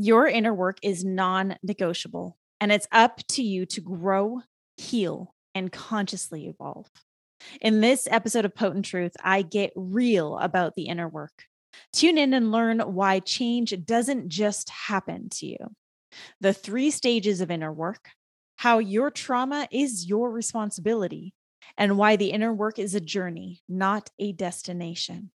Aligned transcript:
Your 0.00 0.28
inner 0.28 0.54
work 0.54 0.78
is 0.80 1.04
non 1.04 1.56
negotiable, 1.60 2.38
and 2.60 2.70
it's 2.70 2.86
up 2.92 3.18
to 3.30 3.42
you 3.42 3.66
to 3.66 3.80
grow, 3.80 4.42
heal, 4.76 5.34
and 5.56 5.72
consciously 5.72 6.46
evolve. 6.46 6.86
In 7.60 7.80
this 7.80 8.06
episode 8.08 8.44
of 8.44 8.54
Potent 8.54 8.84
Truth, 8.84 9.16
I 9.24 9.42
get 9.42 9.72
real 9.74 10.38
about 10.38 10.76
the 10.76 10.86
inner 10.86 11.08
work. 11.08 11.46
Tune 11.92 12.16
in 12.16 12.32
and 12.32 12.52
learn 12.52 12.78
why 12.78 13.18
change 13.18 13.74
doesn't 13.84 14.28
just 14.28 14.70
happen 14.70 15.30
to 15.30 15.46
you. 15.46 15.58
The 16.40 16.52
three 16.52 16.92
stages 16.92 17.40
of 17.40 17.50
inner 17.50 17.72
work, 17.72 18.10
how 18.54 18.78
your 18.78 19.10
trauma 19.10 19.66
is 19.72 20.08
your 20.08 20.30
responsibility, 20.30 21.34
and 21.76 21.98
why 21.98 22.14
the 22.14 22.30
inner 22.30 22.54
work 22.54 22.78
is 22.78 22.94
a 22.94 23.00
journey, 23.00 23.62
not 23.68 24.10
a 24.20 24.30
destination. 24.30 25.32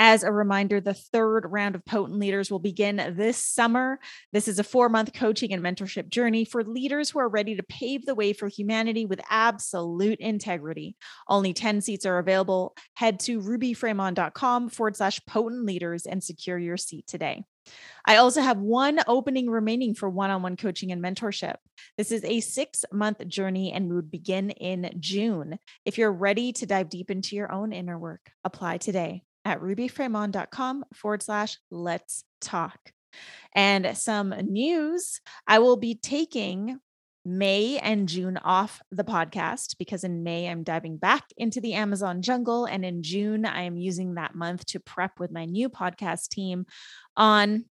As 0.00 0.22
a 0.22 0.30
reminder, 0.30 0.80
the 0.80 0.94
third 0.94 1.44
round 1.50 1.74
of 1.74 1.84
Potent 1.84 2.20
Leaders 2.20 2.52
will 2.52 2.60
begin 2.60 3.14
this 3.16 3.36
summer. 3.36 3.98
This 4.32 4.46
is 4.46 4.60
a 4.60 4.64
four 4.64 4.88
month 4.88 5.12
coaching 5.12 5.52
and 5.52 5.60
mentorship 5.60 6.08
journey 6.08 6.44
for 6.44 6.62
leaders 6.62 7.10
who 7.10 7.18
are 7.18 7.28
ready 7.28 7.56
to 7.56 7.64
pave 7.64 8.06
the 8.06 8.14
way 8.14 8.32
for 8.32 8.46
humanity 8.46 9.06
with 9.06 9.20
absolute 9.28 10.20
integrity. 10.20 10.94
Only 11.26 11.52
10 11.52 11.80
seats 11.80 12.06
are 12.06 12.18
available. 12.18 12.76
Head 12.94 13.18
to 13.20 13.40
rubyfremon.com 13.40 14.68
forward 14.68 14.96
slash 14.96 15.20
potent 15.26 15.66
leaders 15.66 16.06
and 16.06 16.22
secure 16.22 16.58
your 16.58 16.76
seat 16.76 17.08
today. 17.08 17.42
I 18.06 18.16
also 18.18 18.40
have 18.40 18.58
one 18.58 19.00
opening 19.08 19.50
remaining 19.50 19.96
for 19.96 20.08
one 20.08 20.30
on 20.30 20.42
one 20.42 20.56
coaching 20.56 20.92
and 20.92 21.02
mentorship. 21.02 21.56
This 21.96 22.12
is 22.12 22.22
a 22.22 22.38
six 22.38 22.84
month 22.92 23.26
journey 23.26 23.72
and 23.72 23.92
would 23.92 24.12
begin 24.12 24.50
in 24.50 24.92
June. 25.00 25.58
If 25.84 25.98
you're 25.98 26.12
ready 26.12 26.52
to 26.52 26.66
dive 26.66 26.88
deep 26.88 27.10
into 27.10 27.34
your 27.34 27.50
own 27.50 27.72
inner 27.72 27.98
work, 27.98 28.30
apply 28.44 28.78
today 28.78 29.24
at 29.48 29.60
rubyfremon.com 29.60 30.84
forward 30.94 31.22
slash 31.22 31.58
let's 31.70 32.24
talk. 32.40 32.92
And 33.54 33.96
some 33.96 34.30
news 34.30 35.20
I 35.46 35.58
will 35.58 35.76
be 35.76 35.94
taking 35.94 36.78
May 37.24 37.78
and 37.78 38.08
June 38.08 38.36
off 38.38 38.80
the 38.90 39.04
podcast 39.04 39.76
because 39.78 40.04
in 40.04 40.22
May 40.22 40.48
I'm 40.48 40.62
diving 40.62 40.96
back 40.96 41.24
into 41.36 41.60
the 41.60 41.74
Amazon 41.74 42.22
jungle. 42.22 42.66
And 42.66 42.84
in 42.84 43.02
June, 43.02 43.44
I 43.44 43.62
am 43.62 43.76
using 43.76 44.14
that 44.14 44.34
month 44.34 44.64
to 44.66 44.80
prep 44.80 45.18
with 45.18 45.30
my 45.30 45.44
new 45.44 45.68
podcast 45.68 46.28
team 46.28 46.66
on 47.16 47.64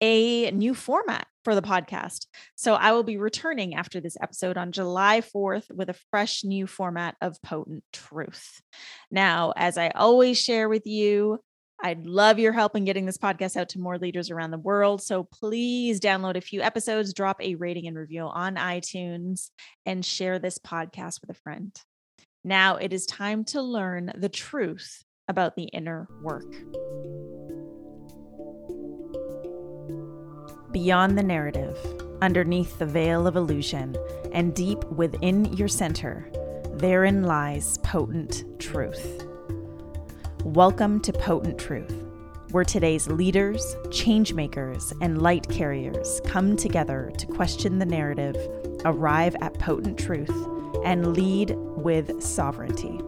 a 0.00 0.50
new 0.50 0.74
format 0.74 1.26
for 1.44 1.54
the 1.54 1.62
podcast. 1.62 2.26
So 2.56 2.74
I 2.74 2.92
will 2.92 3.02
be 3.02 3.16
returning 3.16 3.74
after 3.74 4.00
this 4.00 4.16
episode 4.20 4.56
on 4.56 4.72
July 4.72 5.20
4th 5.20 5.70
with 5.74 5.88
a 5.88 5.98
fresh 6.10 6.44
new 6.44 6.66
format 6.66 7.16
of 7.20 7.40
Potent 7.42 7.84
Truth. 7.92 8.60
Now, 9.10 9.52
as 9.56 9.78
I 9.78 9.88
always 9.90 10.38
share 10.38 10.68
with 10.68 10.86
you, 10.86 11.38
I'd 11.80 12.06
love 12.06 12.38
your 12.38 12.52
help 12.52 12.74
in 12.76 12.84
getting 12.84 13.06
this 13.06 13.18
podcast 13.18 13.56
out 13.56 13.68
to 13.70 13.78
more 13.78 13.98
leaders 13.98 14.30
around 14.30 14.50
the 14.50 14.58
world. 14.58 15.00
So 15.00 15.24
please 15.24 16.00
download 16.00 16.36
a 16.36 16.40
few 16.40 16.60
episodes, 16.60 17.14
drop 17.14 17.40
a 17.40 17.54
rating 17.54 17.86
and 17.86 17.96
review 17.96 18.24
on 18.24 18.56
iTunes, 18.56 19.50
and 19.86 20.04
share 20.04 20.38
this 20.38 20.58
podcast 20.58 21.20
with 21.20 21.30
a 21.30 21.40
friend. 21.40 21.74
Now 22.44 22.76
it 22.76 22.92
is 22.92 23.06
time 23.06 23.44
to 23.46 23.62
learn 23.62 24.12
the 24.16 24.28
truth 24.28 25.04
about 25.28 25.54
the 25.54 25.64
inner 25.64 26.08
work. 26.22 26.52
Beyond 30.80 31.18
the 31.18 31.24
narrative, 31.24 31.76
underneath 32.22 32.78
the 32.78 32.86
veil 32.86 33.26
of 33.26 33.34
illusion, 33.34 33.96
and 34.30 34.54
deep 34.54 34.84
within 34.84 35.44
your 35.56 35.66
center, 35.66 36.30
therein 36.74 37.24
lies 37.24 37.78
potent 37.78 38.44
truth. 38.60 39.24
Welcome 40.44 41.00
to 41.00 41.12
Potent 41.12 41.58
Truth, 41.58 42.04
where 42.52 42.62
today's 42.62 43.08
leaders, 43.08 43.74
changemakers, 43.86 44.92
and 45.00 45.20
light 45.20 45.48
carriers 45.48 46.20
come 46.24 46.56
together 46.56 47.10
to 47.18 47.26
question 47.26 47.80
the 47.80 47.84
narrative, 47.84 48.36
arrive 48.84 49.34
at 49.40 49.58
potent 49.58 49.98
truth, 49.98 50.30
and 50.84 51.12
lead 51.12 51.56
with 51.56 52.22
sovereignty. 52.22 52.98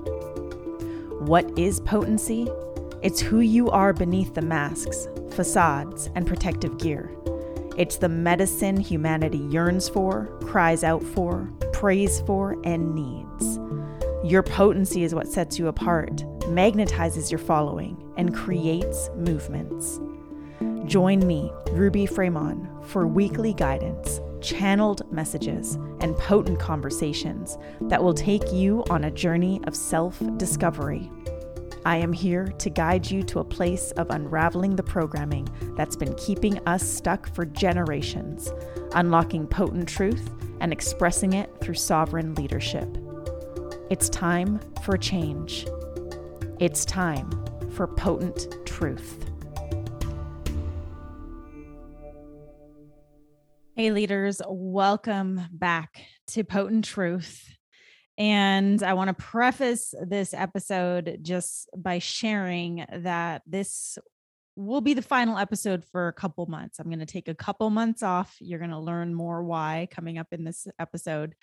What 1.21 1.57
is 1.57 1.79
potency? 1.79 2.49
It's 3.01 3.21
who 3.21 3.39
you 3.39 3.71
are 3.71 3.93
beneath 3.93 4.35
the 4.35 4.43
masks, 4.43 5.07
facades, 5.31 6.11
and 6.17 6.27
protective 6.27 6.77
gear. 6.77 7.15
It's 7.81 7.97
the 7.97 8.11
medicine 8.11 8.79
humanity 8.79 9.39
yearns 9.39 9.89
for, 9.89 10.27
cries 10.43 10.85
out 10.85 11.03
for, 11.03 11.51
prays 11.73 12.21
for, 12.27 12.59
and 12.63 12.95
needs. 12.95 13.59
Your 14.23 14.43
potency 14.43 15.03
is 15.03 15.15
what 15.15 15.29
sets 15.29 15.59
you 15.59 15.69
apart, 15.69 16.17
magnetizes 16.41 17.31
your 17.31 17.39
following, 17.39 17.97
and 18.19 18.35
creates 18.35 19.09
movements. 19.17 19.99
Join 20.85 21.27
me, 21.27 21.51
Ruby 21.71 22.07
Fremon, 22.07 22.85
for 22.85 23.07
weekly 23.07 23.55
guidance, 23.55 24.21
channeled 24.43 25.11
messages, 25.11 25.77
and 26.01 26.15
potent 26.19 26.61
conversations 26.61 27.57
that 27.81 28.03
will 28.03 28.13
take 28.13 28.53
you 28.53 28.85
on 28.91 29.05
a 29.05 29.11
journey 29.11 29.59
of 29.65 29.75
self 29.75 30.23
discovery 30.37 31.11
I 31.87 31.97
am 31.97 32.13
here 32.13 32.47
to 32.47 32.69
guide 32.69 33.11
you 33.11 33.23
to 33.23 33.39
a 33.39 33.45
place 33.45 33.91
of 33.93 34.11
unraveling 34.11 34.77
the 34.77 34.83
programming 34.83 35.49
that's 35.77 35.97
been 35.97 36.15
keeping 36.17 36.59
us 36.67 36.87
stuck 36.87 37.35
for 37.35 37.47
generations, 37.47 38.53
unlocking 38.93 39.47
potent 39.47 39.89
truth 39.89 40.31
and 40.61 40.75
expressing 40.75 41.33
it 41.33 41.51
through 41.63 41.75
sovereign 41.75 42.35
leadership. 42.35 42.99
It's 43.89 44.11
time 44.11 44.61
for 44.83 44.99
change. 44.99 45.67
It's 46.59 46.85
time 46.85 47.31
for 47.71 47.87
potent 47.87 48.55
truth. 48.67 49.25
Hey, 53.75 53.91
leaders, 53.91 54.43
welcome 54.47 55.41
back 55.51 56.03
to 56.27 56.45
Potent 56.45 56.85
Truth. 56.85 57.57
And 58.21 58.83
I 58.83 58.93
want 58.93 59.09
to 59.09 59.15
preface 59.15 59.95
this 59.99 60.35
episode 60.35 61.21
just 61.23 61.71
by 61.75 62.01
sharing 62.01 62.85
that 62.93 63.41
this 63.47 63.97
will 64.57 64.83
be 64.83 64.93
the 64.93 65.01
final 65.01 65.39
episode 65.39 65.87
for 65.91 66.09
a 66.09 66.13
couple 66.13 66.45
months. 66.45 66.79
I'm 66.79 66.89
going 66.89 66.99
to 66.99 67.07
take 67.07 67.29
a 67.29 67.35
couple 67.35 67.71
months 67.71 68.03
off. 68.03 68.37
You're 68.39 68.59
going 68.59 68.73
to 68.73 68.79
learn 68.79 69.15
more 69.15 69.43
why 69.43 69.89
coming 69.91 70.19
up 70.19 70.27
in 70.33 70.45
this 70.45 70.67
episode. 70.79 71.35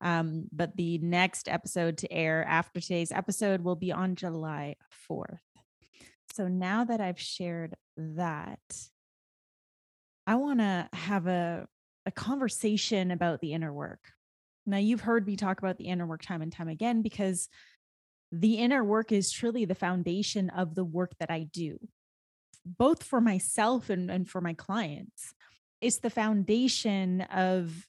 Um, 0.00 0.46
but 0.50 0.76
the 0.76 0.98
next 0.98 1.48
episode 1.48 1.98
to 1.98 2.12
air 2.12 2.44
after 2.44 2.80
today's 2.80 3.12
episode 3.12 3.60
will 3.60 3.76
be 3.76 3.92
on 3.92 4.16
July 4.16 4.74
4th. 5.08 5.38
So 6.34 6.48
now 6.48 6.82
that 6.82 7.00
I've 7.00 7.20
shared 7.20 7.76
that, 7.96 8.58
I 10.26 10.34
want 10.34 10.58
to 10.58 10.88
have 10.94 11.28
a, 11.28 11.68
a 12.06 12.10
conversation 12.10 13.12
about 13.12 13.40
the 13.40 13.52
inner 13.52 13.72
work. 13.72 14.00
Now, 14.66 14.78
you've 14.78 15.02
heard 15.02 15.26
me 15.26 15.36
talk 15.36 15.58
about 15.58 15.76
the 15.76 15.88
inner 15.88 16.06
work 16.06 16.22
time 16.22 16.42
and 16.42 16.52
time 16.52 16.68
again 16.68 17.02
because 17.02 17.48
the 18.32 18.54
inner 18.54 18.82
work 18.82 19.12
is 19.12 19.30
truly 19.30 19.64
the 19.64 19.74
foundation 19.74 20.50
of 20.50 20.74
the 20.74 20.84
work 20.84 21.12
that 21.20 21.30
I 21.30 21.44
do, 21.52 21.78
both 22.64 23.02
for 23.02 23.20
myself 23.20 23.90
and, 23.90 24.10
and 24.10 24.28
for 24.28 24.40
my 24.40 24.54
clients. 24.54 25.34
It's 25.80 25.98
the 25.98 26.10
foundation 26.10 27.20
of 27.22 27.86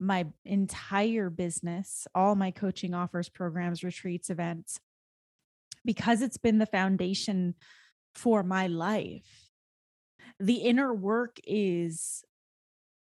my 0.00 0.26
entire 0.44 1.28
business, 1.30 2.06
all 2.14 2.34
my 2.34 2.52
coaching 2.52 2.94
offers, 2.94 3.28
programs, 3.28 3.82
retreats, 3.82 4.30
events, 4.30 4.78
because 5.84 6.22
it's 6.22 6.38
been 6.38 6.58
the 6.58 6.66
foundation 6.66 7.54
for 8.14 8.42
my 8.42 8.68
life. 8.68 9.50
The 10.38 10.56
inner 10.56 10.94
work 10.94 11.38
is 11.44 12.24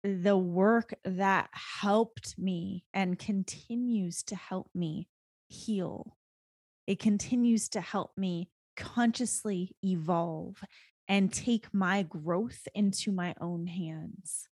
the 0.04 0.36
work 0.36 0.94
that 1.04 1.48
helped 1.52 2.34
me 2.38 2.84
and 2.92 3.18
continues 3.18 4.22
to 4.24 4.36
help 4.36 4.68
me 4.74 5.08
heal. 5.48 6.16
It 6.86 6.98
continues 6.98 7.68
to 7.70 7.80
help 7.80 8.12
me 8.16 8.48
consciously 8.76 9.76
evolve 9.84 10.62
and 11.08 11.32
take 11.32 11.72
my 11.72 12.02
growth 12.02 12.66
into 12.74 13.12
my 13.12 13.34
own 13.40 13.66
hands. 13.66 14.48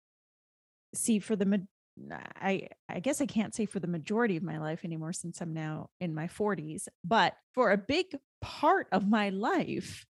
See, 0.94 1.18
for 1.18 1.36
the 1.36 1.66
I 2.10 2.68
I 2.88 3.00
guess 3.00 3.20
I 3.20 3.26
can't 3.26 3.54
say 3.54 3.66
for 3.66 3.80
the 3.80 3.86
majority 3.86 4.36
of 4.36 4.42
my 4.42 4.58
life 4.58 4.84
anymore 4.84 5.12
since 5.12 5.40
I'm 5.40 5.52
now 5.52 5.90
in 6.00 6.14
my 6.14 6.28
40s, 6.28 6.88
but 7.04 7.34
for 7.54 7.72
a 7.72 7.78
big 7.78 8.06
part 8.40 8.86
of 8.92 9.08
my 9.08 9.30
life 9.30 10.06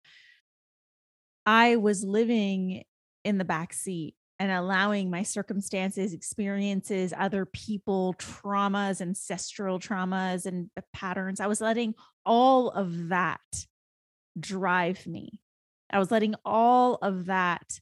I 1.47 1.77
was 1.77 2.05
living 2.05 2.85
in 3.25 3.39
the 3.39 3.45
back 3.45 3.73
seat 3.73 4.15
and 4.39 4.53
allowing 4.53 5.11
my 5.11 5.23
circumstances, 5.23 6.13
experiences, 6.13 7.13
other 7.17 7.45
people, 7.45 8.15
traumas, 8.19 9.01
ancestral 9.01 9.81
traumas, 9.81 10.47
and 10.47 10.71
patterns. 10.93 11.41
I 11.41 11.49
was 11.49 11.61
letting 11.61 11.95
all 12.25 12.71
of 12.71 13.09
that 13.09 13.41
drive 14.39 15.07
me. 15.07 15.41
I 15.91 15.99
was 15.99 16.11
letting 16.11 16.35
all 16.45 16.97
of 16.97 17.27
that 17.27 17.81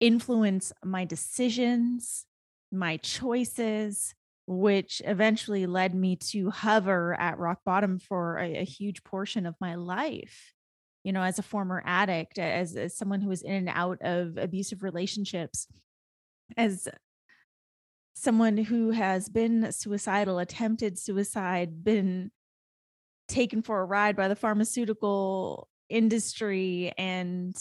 influence 0.00 0.72
my 0.84 1.04
decisions, 1.04 2.26
my 2.70 2.98
choices, 2.98 4.14
which 4.46 5.00
eventually 5.04 5.66
led 5.66 5.94
me 5.94 6.16
to 6.16 6.50
hover 6.50 7.18
at 7.18 7.38
rock 7.38 7.60
bottom 7.64 7.98
for 7.98 8.38
a, 8.38 8.56
a 8.58 8.64
huge 8.64 9.02
portion 9.04 9.46
of 9.46 9.54
my 9.60 9.74
life. 9.74 10.53
You 11.04 11.12
know, 11.12 11.22
as 11.22 11.38
a 11.38 11.42
former 11.42 11.82
addict, 11.84 12.38
as, 12.38 12.74
as 12.74 12.96
someone 12.96 13.20
who 13.20 13.28
was 13.28 13.42
in 13.42 13.52
and 13.52 13.68
out 13.68 13.98
of 14.00 14.38
abusive 14.38 14.82
relationships, 14.82 15.68
as 16.56 16.88
someone 18.14 18.56
who 18.56 18.90
has 18.90 19.28
been 19.28 19.70
suicidal, 19.70 20.38
attempted 20.38 20.98
suicide, 20.98 21.84
been 21.84 22.30
taken 23.28 23.62
for 23.62 23.80
a 23.80 23.84
ride 23.84 24.16
by 24.16 24.28
the 24.28 24.36
pharmaceutical 24.36 25.68
industry 25.90 26.92
and 26.96 27.56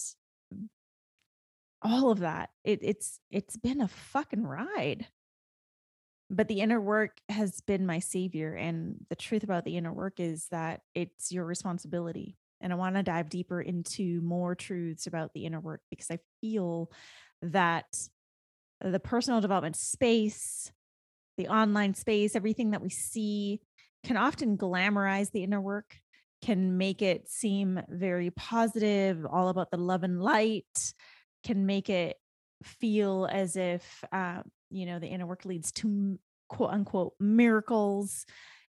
all 1.82 2.12
of 2.12 2.20
that. 2.20 2.50
It, 2.64 2.80
it's 2.82 3.20
it's 3.30 3.58
been 3.58 3.82
a 3.82 3.90
fucking 3.90 4.46
ride. 4.46 5.08
But 6.30 6.48
the 6.48 6.62
inner 6.62 6.80
work 6.80 7.18
has 7.30 7.60
been 7.62 7.86
my 7.86 8.00
savior. 8.00 8.56
And 8.56 9.06
the 9.10 9.16
truth 9.16 9.44
about 9.44 9.66
the 9.66 9.78
inner 9.78 9.94
work 9.94 10.20
is 10.20 10.48
that 10.50 10.82
it's 10.96 11.32
your 11.32 11.46
responsibility. 11.46 12.38
And 12.64 12.72
I 12.74 12.78
want 12.78 12.96
to 12.96 13.04
dive 13.04 13.30
deeper 13.30 13.62
into 13.62 14.22
more 14.22 14.56
truths 14.56 15.06
about 15.06 15.32
the 15.34 15.46
inner 15.46 15.60
work 15.60 15.82
because 15.90 16.10
I 16.10 16.20
feel 16.42 16.90
that 17.42 17.86
the 18.82 19.00
personal 19.00 19.42
development 19.42 19.76
space, 19.76 20.72
the 21.38 21.50
online 21.50 21.94
space, 21.94 22.36
everything 22.36 22.72
that 22.72 22.82
we 22.82 22.90
see 22.90 23.60
can 24.06 24.18
often 24.18 24.58
glamorize 24.58 25.32
the 25.32 25.44
inner 25.44 25.62
work, 25.62 25.96
can 26.42 26.78
make 26.78 27.02
it 27.02 27.30
seem 27.30 27.82
very 27.90 28.32
positive, 28.32 29.26
all 29.26 29.50
about 29.50 29.70
the 29.72 29.78
love 29.78 30.04
and 30.04 30.22
light, 30.22 30.94
can 31.44 31.66
make 31.66 31.90
it 31.90 32.18
feel 32.64 33.28
as 33.32 33.56
if, 33.56 34.04
uh, 34.12 34.42
you 34.70 34.86
know, 34.86 35.00
the 35.00 35.08
inner 35.08 35.26
work 35.26 35.46
leads 35.46 35.72
to 35.74 36.18
quote 36.50 36.72
unquote 36.72 37.14
miracles 37.20 38.26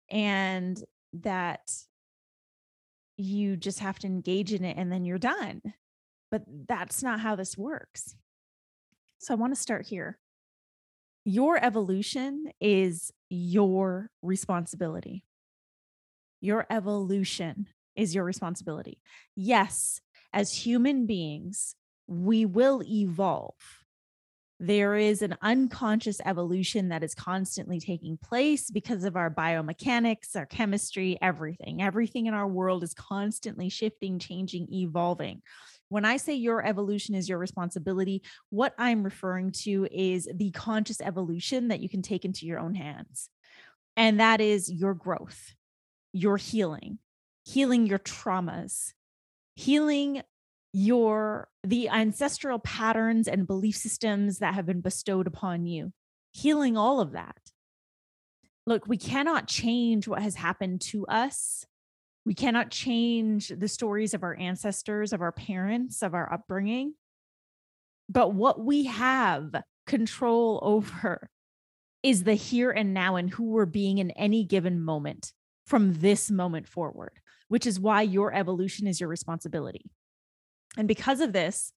and 0.10 0.84
that 1.14 1.62
you 3.18 3.58
just 3.58 3.80
have 3.80 4.00
to 4.00 4.08
engage 4.08 4.54
in 4.54 4.64
it 4.64 4.78
and 4.78 4.92
then 4.92 5.04
you're 5.04 5.18
done. 5.18 5.62
But 6.30 6.44
that's 6.68 7.02
not 7.02 7.20
how 7.20 7.36
this 7.36 7.58
works. 7.58 8.16
So 9.20 9.34
I 9.34 9.38
want 9.38 9.56
to 9.56 9.60
start 9.60 9.88
here. 9.88 10.20
Your 11.26 11.64
evolution 11.64 12.52
is 12.62 13.12
your 13.30 14.12
responsibility. 14.22 15.24
Your 16.40 16.66
evolution 16.70 17.68
is 17.96 18.14
your 18.14 18.24
responsibility. 18.24 19.02
Yes, 19.36 20.02
as 20.32 20.54
human 20.54 21.06
beings, 21.06 21.76
we 22.08 22.46
will 22.46 22.84
evolve. 22.84 23.77
There 24.60 24.96
is 24.96 25.22
an 25.22 25.38
unconscious 25.44 26.20
evolution 26.26 26.90
that 26.90 27.04
is 27.04 27.14
constantly 27.14 27.80
taking 27.80 28.18
place 28.18 28.72
because 28.72 29.04
of 29.04 29.16
our 29.16 29.30
biomechanics, 29.30 30.36
our 30.36 30.48
chemistry, 30.48 31.18
everything. 31.22 31.82
Everything 31.82 32.26
in 32.26 32.34
our 32.34 32.48
world 32.48 32.84
is 32.84 32.96
constantly 32.96 33.70
shifting, 33.70 34.18
changing, 34.18 34.68
evolving. 34.74 35.44
When 35.90 36.06
I 36.06 36.18
say 36.18 36.34
your 36.34 36.66
evolution 36.66 37.14
is 37.14 37.30
your 37.30 37.38
responsibility, 37.38 38.24
what 38.50 38.74
I'm 38.80 39.04
referring 39.04 39.52
to 39.64 39.88
is 39.92 40.28
the 40.34 40.52
conscious 40.52 41.02
evolution 41.02 41.68
that 41.68 41.80
you 41.80 41.88
can 41.88 42.02
take 42.02 42.26
into 42.26 42.48
your 42.48 42.60
own 42.60 42.74
hands. 42.74 43.30
And 43.96 44.20
that 44.20 44.42
is 44.42 44.72
your 44.72 44.96
growth, 44.96 45.54
your 46.14 46.38
healing, 46.38 46.98
healing 47.46 47.86
your 47.86 48.00
traumas, 48.00 48.94
healing 49.56 50.24
your 50.74 51.48
the 51.64 51.90
ancestral 51.90 52.60
patterns 52.60 53.28
and 53.28 53.48
belief 53.48 53.76
systems 53.76 54.40
that 54.40 54.54
have 54.54 54.66
been 54.66 54.82
bestowed 54.82 55.28
upon 55.28 55.66
you, 55.66 55.92
healing 56.32 56.78
all 56.78 57.00
of 57.00 57.14
that. 57.14 57.38
Look, 58.66 58.88
we 58.88 58.98
cannot 58.98 59.48
change 59.48 60.08
what 60.08 60.22
has 60.22 60.36
happened 60.36 60.82
to 60.82 61.06
us 61.08 61.66
we 62.28 62.34
cannot 62.34 62.72
change 62.72 63.48
the 63.48 63.70
stories 63.70 64.14
of 64.14 64.22
our 64.22 64.36
ancestors, 64.36 65.14
of 65.14 65.22
our 65.22 65.32
parents, 65.32 66.02
of 66.02 66.14
our 66.14 66.32
upbringing. 66.34 66.94
But 68.10 68.34
what 68.34 68.60
we 68.60 68.84
have 68.88 69.56
control 69.86 70.60
over 70.62 71.30
is 72.04 72.26
the 72.26 72.34
here 72.34 72.70
and 72.70 72.94
now 72.94 73.16
and 73.16 73.30
who 73.30 73.46
we're 73.46 73.66
being 73.66 74.00
in 74.00 74.12
any 74.12 74.44
given 74.44 74.82
moment 74.82 75.32
from 75.66 76.02
this 76.02 76.30
moment 76.30 76.68
forward, 76.68 77.14
which 77.48 77.66
is 77.66 77.80
why 77.80 78.02
your 78.02 78.34
evolution 78.34 78.88
is 78.88 79.00
your 79.00 79.08
responsibility. 79.08 79.90
And 80.78 80.88
because 80.88 81.20
of 81.22 81.34
this, 81.34 81.74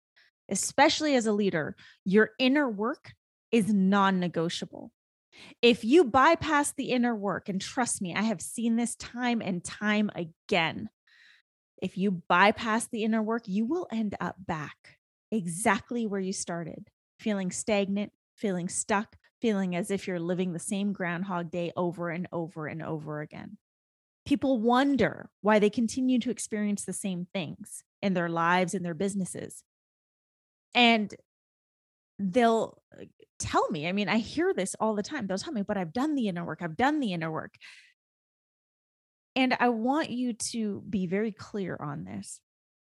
especially 0.50 1.14
as 1.14 1.26
a 1.26 1.32
leader, 1.32 1.74
your 2.04 2.30
inner 2.38 2.68
work 2.68 3.12
is 3.50 3.72
non 3.72 4.20
negotiable. 4.20 4.92
If 5.62 5.84
you 5.84 6.04
bypass 6.04 6.72
the 6.72 6.90
inner 6.90 7.14
work, 7.14 7.48
and 7.48 7.60
trust 7.60 8.02
me, 8.02 8.14
I 8.14 8.22
have 8.22 8.42
seen 8.42 8.76
this 8.76 8.94
time 8.96 9.40
and 9.40 9.64
time 9.64 10.10
again. 10.14 10.90
If 11.80 11.96
you 11.96 12.22
bypass 12.28 12.88
the 12.88 13.04
inner 13.04 13.22
work, 13.22 13.44
you 13.46 13.64
will 13.64 13.88
end 13.90 14.14
up 14.20 14.36
back 14.38 14.98
exactly 15.32 16.06
where 16.06 16.20
you 16.20 16.32
started, 16.32 16.88
feeling 17.18 17.50
stagnant, 17.50 18.12
feeling 18.36 18.68
stuck, 18.68 19.16
feeling 19.40 19.74
as 19.76 19.90
if 19.90 20.06
you're 20.06 20.20
living 20.20 20.52
the 20.52 20.58
same 20.58 20.92
Groundhog 20.92 21.50
Day 21.50 21.72
over 21.76 22.10
and 22.10 22.28
over 22.32 22.66
and 22.66 22.82
over 22.82 23.20
again. 23.20 23.56
People 24.26 24.60
wonder 24.60 25.30
why 25.40 25.58
they 25.58 25.70
continue 25.70 26.18
to 26.20 26.30
experience 26.30 26.84
the 26.84 26.92
same 26.92 27.26
things 27.32 27.82
in 28.02 28.14
their 28.14 28.28
lives 28.28 28.74
and 28.74 28.84
their 28.84 28.94
businesses. 28.94 29.62
And 30.74 31.12
they'll 32.18 32.80
uh, 32.96 33.04
tell 33.38 33.68
me. 33.70 33.88
I 33.88 33.92
mean, 33.92 34.08
I 34.08 34.18
hear 34.18 34.52
this 34.54 34.76
all 34.78 34.94
the 34.94 35.02
time. 35.02 35.26
They'll 35.26 35.38
tell 35.38 35.52
me, 35.52 35.62
but 35.62 35.76
I've 35.76 35.92
done 35.92 36.14
the 36.14 36.28
inner 36.28 36.44
work. 36.44 36.60
I've 36.62 36.76
done 36.76 37.00
the 37.00 37.12
inner 37.12 37.30
work. 37.30 37.54
And 39.34 39.56
I 39.58 39.68
want 39.70 40.10
you 40.10 40.34
to 40.34 40.82
be 40.88 41.06
very 41.06 41.32
clear 41.32 41.76
on 41.80 42.04
this. 42.04 42.40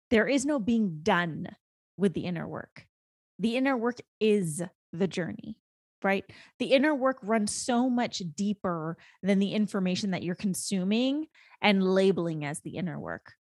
There 0.09 0.27
is 0.27 0.45
no 0.45 0.59
being 0.59 0.99
done 1.03 1.47
with 1.97 2.13
the 2.13 2.25
inner 2.25 2.47
work. 2.47 2.85
The 3.39 3.55
inner 3.55 3.77
work 3.77 3.97
is 4.19 4.61
the 4.91 5.07
journey, 5.07 5.57
right? 6.03 6.23
The 6.59 6.67
inner 6.67 6.93
work 6.93 7.17
runs 7.21 7.55
so 7.55 7.89
much 7.89 8.21
deeper 8.35 8.97
than 9.21 9.39
the 9.39 9.53
information 9.53 10.11
that 10.11 10.23
you're 10.23 10.35
consuming 10.35 11.27
and 11.61 11.83
labeling 11.83 12.45
as 12.45 12.59
the 12.61 12.77
inner 12.77 12.99
work. 12.99 13.33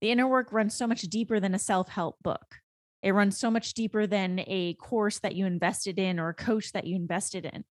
The 0.00 0.10
inner 0.10 0.26
work 0.26 0.52
runs 0.52 0.74
so 0.74 0.86
much 0.86 1.02
deeper 1.02 1.40
than 1.40 1.54
a 1.54 1.58
self 1.58 1.88
help 1.88 2.16
book. 2.22 2.56
It 3.02 3.12
runs 3.12 3.38
so 3.38 3.50
much 3.50 3.74
deeper 3.74 4.06
than 4.06 4.40
a 4.46 4.74
course 4.74 5.18
that 5.20 5.34
you 5.34 5.46
invested 5.46 5.98
in 5.98 6.20
or 6.20 6.28
a 6.28 6.34
coach 6.34 6.72
that 6.72 6.86
you 6.86 6.96
invested 6.96 7.44
in. 7.46 7.64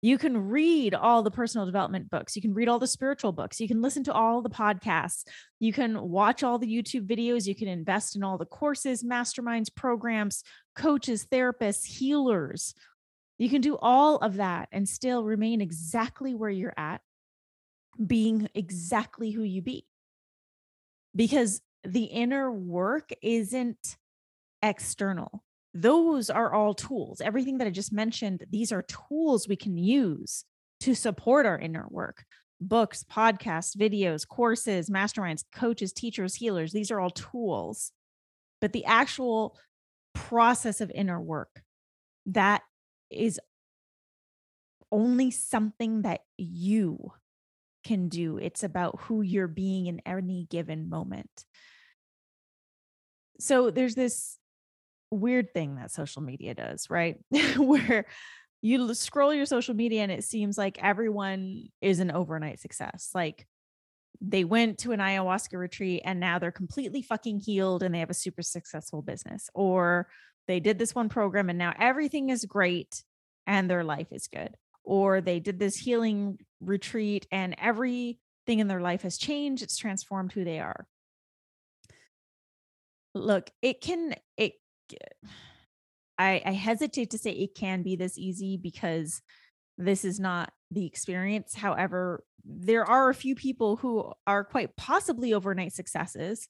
You 0.00 0.16
can 0.16 0.48
read 0.48 0.94
all 0.94 1.22
the 1.22 1.30
personal 1.30 1.66
development 1.66 2.08
books. 2.08 2.36
You 2.36 2.42
can 2.42 2.54
read 2.54 2.68
all 2.68 2.78
the 2.78 2.86
spiritual 2.86 3.32
books. 3.32 3.58
You 3.58 3.66
can 3.66 3.82
listen 3.82 4.04
to 4.04 4.12
all 4.12 4.42
the 4.42 4.50
podcasts. 4.50 5.24
You 5.58 5.72
can 5.72 6.00
watch 6.00 6.44
all 6.44 6.58
the 6.58 6.68
YouTube 6.72 7.08
videos. 7.08 7.46
You 7.46 7.56
can 7.56 7.66
invest 7.66 8.14
in 8.14 8.22
all 8.22 8.38
the 8.38 8.44
courses, 8.44 9.02
masterminds, 9.02 9.74
programs, 9.74 10.44
coaches, 10.76 11.26
therapists, 11.32 11.84
healers. 11.84 12.74
You 13.38 13.48
can 13.48 13.60
do 13.60 13.78
all 13.80 14.16
of 14.16 14.36
that 14.36 14.68
and 14.72 14.88
still 14.88 15.24
remain 15.24 15.60
exactly 15.60 16.34
where 16.34 16.50
you're 16.50 16.74
at, 16.76 17.00
being 18.04 18.48
exactly 18.54 19.30
who 19.30 19.42
you 19.42 19.62
be. 19.62 19.86
Because 21.14 21.60
the 21.84 22.04
inner 22.04 22.50
work 22.50 23.10
isn't 23.22 23.96
external. 24.62 25.44
Those 25.72 26.30
are 26.30 26.52
all 26.52 26.74
tools. 26.74 27.20
Everything 27.20 27.58
that 27.58 27.68
I 27.68 27.70
just 27.70 27.92
mentioned, 27.92 28.44
these 28.50 28.72
are 28.72 28.82
tools 28.82 29.46
we 29.46 29.56
can 29.56 29.76
use 29.76 30.44
to 30.80 30.94
support 30.94 31.46
our 31.46 31.58
inner 31.58 31.86
work. 31.90 32.24
Books, 32.60 33.04
podcasts, 33.04 33.76
videos, 33.76 34.26
courses, 34.26 34.90
masterminds, 34.90 35.44
coaches, 35.54 35.92
teachers, 35.92 36.34
healers, 36.34 36.72
these 36.72 36.90
are 36.90 36.98
all 36.98 37.10
tools. 37.10 37.92
But 38.60 38.72
the 38.72 38.84
actual 38.84 39.56
process 40.14 40.80
of 40.80 40.90
inner 40.92 41.20
work, 41.20 41.62
that 42.26 42.62
is 43.10 43.40
only 44.90 45.30
something 45.30 46.02
that 46.02 46.20
you 46.36 47.12
can 47.84 48.08
do. 48.08 48.38
It's 48.38 48.62
about 48.62 49.00
who 49.02 49.22
you're 49.22 49.48
being 49.48 49.86
in 49.86 50.00
any 50.06 50.46
given 50.50 50.88
moment. 50.88 51.44
So 53.40 53.70
there's 53.70 53.94
this 53.94 54.38
weird 55.10 55.52
thing 55.54 55.76
that 55.76 55.90
social 55.90 56.22
media 56.22 56.54
does, 56.54 56.90
right? 56.90 57.18
Where 57.56 58.06
you 58.60 58.92
scroll 58.94 59.32
your 59.32 59.46
social 59.46 59.74
media 59.74 60.02
and 60.02 60.12
it 60.12 60.24
seems 60.24 60.58
like 60.58 60.82
everyone 60.82 61.68
is 61.80 62.00
an 62.00 62.10
overnight 62.10 62.60
success. 62.60 63.10
Like 63.14 63.46
they 64.20 64.44
went 64.44 64.78
to 64.78 64.92
an 64.92 64.98
ayahuasca 64.98 65.56
retreat 65.56 66.02
and 66.04 66.18
now 66.18 66.38
they're 66.38 66.50
completely 66.50 67.02
fucking 67.02 67.38
healed 67.38 67.82
and 67.82 67.94
they 67.94 68.00
have 68.00 68.10
a 68.10 68.14
super 68.14 68.42
successful 68.42 69.00
business. 69.00 69.48
Or 69.54 70.08
they 70.48 70.60
did 70.60 70.78
this 70.78 70.94
one 70.94 71.08
program 71.08 71.50
and 71.50 71.58
now 71.58 71.74
everything 71.78 72.30
is 72.30 72.44
great 72.44 73.04
and 73.46 73.70
their 73.70 73.84
life 73.84 74.08
is 74.10 74.28
good. 74.28 74.56
Or 74.82 75.20
they 75.20 75.38
did 75.38 75.58
this 75.58 75.76
healing 75.76 76.38
retreat 76.60 77.26
and 77.30 77.54
everything 77.58 78.18
in 78.48 78.68
their 78.68 78.80
life 78.80 79.02
has 79.02 79.18
changed. 79.18 79.62
It's 79.62 79.76
transformed 79.76 80.32
who 80.32 80.44
they 80.44 80.58
are. 80.58 80.86
Look, 83.14 83.50
it 83.62 83.80
can, 83.80 84.14
it 84.36 84.54
I, 86.18 86.42
I 86.44 86.52
hesitate 86.52 87.10
to 87.10 87.18
say 87.18 87.30
it 87.30 87.54
can 87.54 87.82
be 87.82 87.96
this 87.96 88.18
easy 88.18 88.56
because 88.56 89.22
this 89.76 90.04
is 90.04 90.18
not 90.18 90.52
the 90.70 90.86
experience. 90.86 91.54
However, 91.54 92.24
there 92.44 92.84
are 92.84 93.10
a 93.10 93.14
few 93.14 93.34
people 93.34 93.76
who 93.76 94.12
are 94.26 94.44
quite 94.44 94.76
possibly 94.76 95.34
overnight 95.34 95.72
successes 95.72 96.48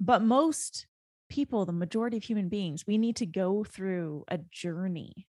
But 0.00 0.22
most 0.22 0.86
people, 1.28 1.64
the 1.64 1.72
majority 1.72 2.16
of 2.16 2.24
human 2.24 2.48
beings, 2.48 2.84
we 2.86 2.98
need 2.98 3.16
to 3.16 3.26
go 3.26 3.64
through 3.64 4.24
a 4.28 4.38
journey. 4.38 5.26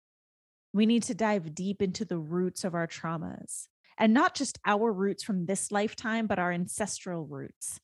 We 0.74 0.86
need 0.86 1.03
to 1.03 1.15
dive 1.15 1.53
deep 1.53 1.81
into 1.81 2.05
the 2.05 2.17
roots 2.17 2.63
of 2.63 2.74
our 2.74 2.88
traumas 2.88 3.67
and 3.98 4.13
not 4.13 4.36
just 4.36 4.57
our 4.65 4.91
roots 4.91 5.24
from 5.24 5.45
this 5.45 5.71
lifetime, 5.71 6.27
but 6.27 6.39
our 6.39 6.51
ancestral 6.51 7.25
roots, 7.25 7.79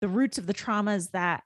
the 0.00 0.08
roots 0.08 0.38
of 0.38 0.46
the 0.46 0.54
traumas 0.54 1.10
that 1.12 1.42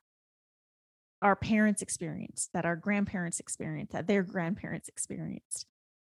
our 1.21 1.37
parents 1.37 1.83
experienced, 1.83 2.51
that 2.53 2.65
our 2.65 2.77
grandparents 2.77 3.41
experienced, 3.41 3.93
that 3.93 4.07
their 4.07 4.23
grandparents 4.23 4.89
experienced. 4.89 5.67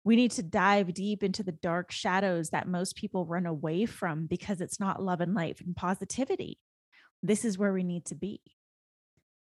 We 0.05 0.15
need 0.15 0.31
to 0.33 0.43
dive 0.43 0.95
deep 0.95 1.23
into 1.23 1.43
the 1.43 1.53
dark 1.53 1.91
shadows 1.91 2.51
that 2.51 2.69
most 2.69 2.95
people 2.97 3.27
run 3.27 3.47
away 3.47 3.87
from 3.87 4.27
because 4.27 4.61
it's 4.61 4.79
not 4.79 5.03
love 5.03 5.21
and 5.21 5.35
life 5.35 5.61
and 5.61 5.75
positivity. 5.75 6.59
This 7.23 7.45
is 7.45 7.59
where 7.59 7.73
we 7.73 7.83
need 7.83 8.05
to 8.07 8.15
be. 8.15 8.41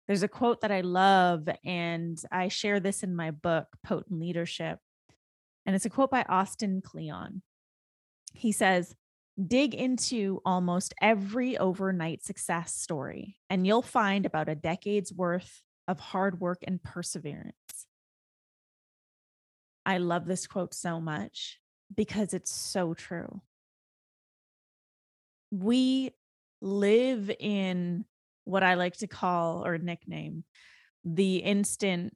There's 0.07 0.23
a 0.23 0.29
quote 0.29 0.61
that 0.61 0.71
I 0.71 0.83
love, 0.83 1.49
and 1.65 2.21
I 2.31 2.49
share 2.49 2.79
this 2.79 3.03
in 3.03 3.17
my 3.17 3.33
book, 3.33 3.67
Potent 3.85 4.21
Leadership. 4.21 4.79
And 5.65 5.75
it's 5.75 5.85
a 5.85 5.91
quote 5.91 6.11
by 6.11 6.25
Austin 6.29 6.81
Kleon. 6.81 7.43
He 8.33 8.53
says, 8.53 8.95
Dig 9.45 9.75
into 9.75 10.41
almost 10.47 10.95
every 11.03 11.59
overnight 11.59 12.25
success 12.25 12.73
story, 12.75 13.37
and 13.51 13.67
you'll 13.67 13.83
find 13.83 14.25
about 14.25 14.49
a 14.49 14.55
decade's 14.55 15.13
worth 15.13 15.63
of 15.89 16.01
hard 16.01 16.41
work 16.41 16.61
and 16.67 16.83
perseverance. 16.83 17.87
I 19.85 19.99
love 19.99 20.27
this 20.27 20.47
quote 20.47 20.73
so 20.73 21.01
much 21.01 21.61
because 21.95 22.33
it's 22.33 22.51
so 22.51 22.95
true. 22.95 23.43
We 25.51 26.13
live 26.61 27.31
in 27.39 28.05
what 28.47 28.63
I 28.63 28.75
like 28.75 28.97
to 28.99 29.07
call 29.07 29.67
or 29.67 29.77
nickname 29.77 30.45
the 31.05 31.37
instant 31.37 32.15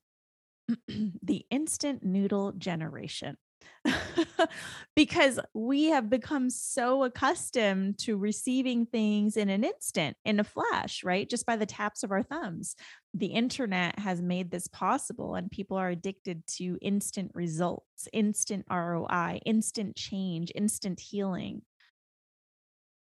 the 1.22 1.44
instant 1.50 2.04
noodle 2.04 2.52
generation. 2.52 3.36
because 4.96 5.38
we 5.54 5.86
have 5.86 6.08
become 6.08 6.50
so 6.50 7.04
accustomed 7.04 7.98
to 7.98 8.16
receiving 8.16 8.86
things 8.86 9.36
in 9.36 9.48
an 9.48 9.64
instant, 9.64 10.16
in 10.24 10.40
a 10.40 10.44
flash, 10.44 11.04
right? 11.04 11.28
Just 11.28 11.46
by 11.46 11.56
the 11.56 11.66
taps 11.66 12.02
of 12.02 12.10
our 12.10 12.22
thumbs. 12.22 12.74
The 13.14 13.26
internet 13.26 13.98
has 13.98 14.22
made 14.22 14.50
this 14.50 14.68
possible, 14.68 15.34
and 15.34 15.50
people 15.50 15.76
are 15.76 15.90
addicted 15.90 16.46
to 16.58 16.78
instant 16.80 17.32
results, 17.34 18.08
instant 18.12 18.66
ROI, 18.70 19.40
instant 19.44 19.96
change, 19.96 20.52
instant 20.54 21.00
healing. 21.00 21.62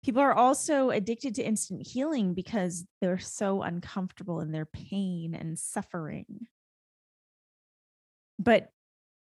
People 0.03 0.21
are 0.21 0.33
also 0.33 0.89
addicted 0.89 1.35
to 1.35 1.43
instant 1.43 1.87
healing 1.87 2.33
because 2.33 2.85
they're 2.99 3.17
so 3.17 3.61
uncomfortable 3.61 4.41
in 4.41 4.51
their 4.51 4.65
pain 4.65 5.33
and 5.33 5.57
suffering. 5.57 6.25
But 8.37 8.69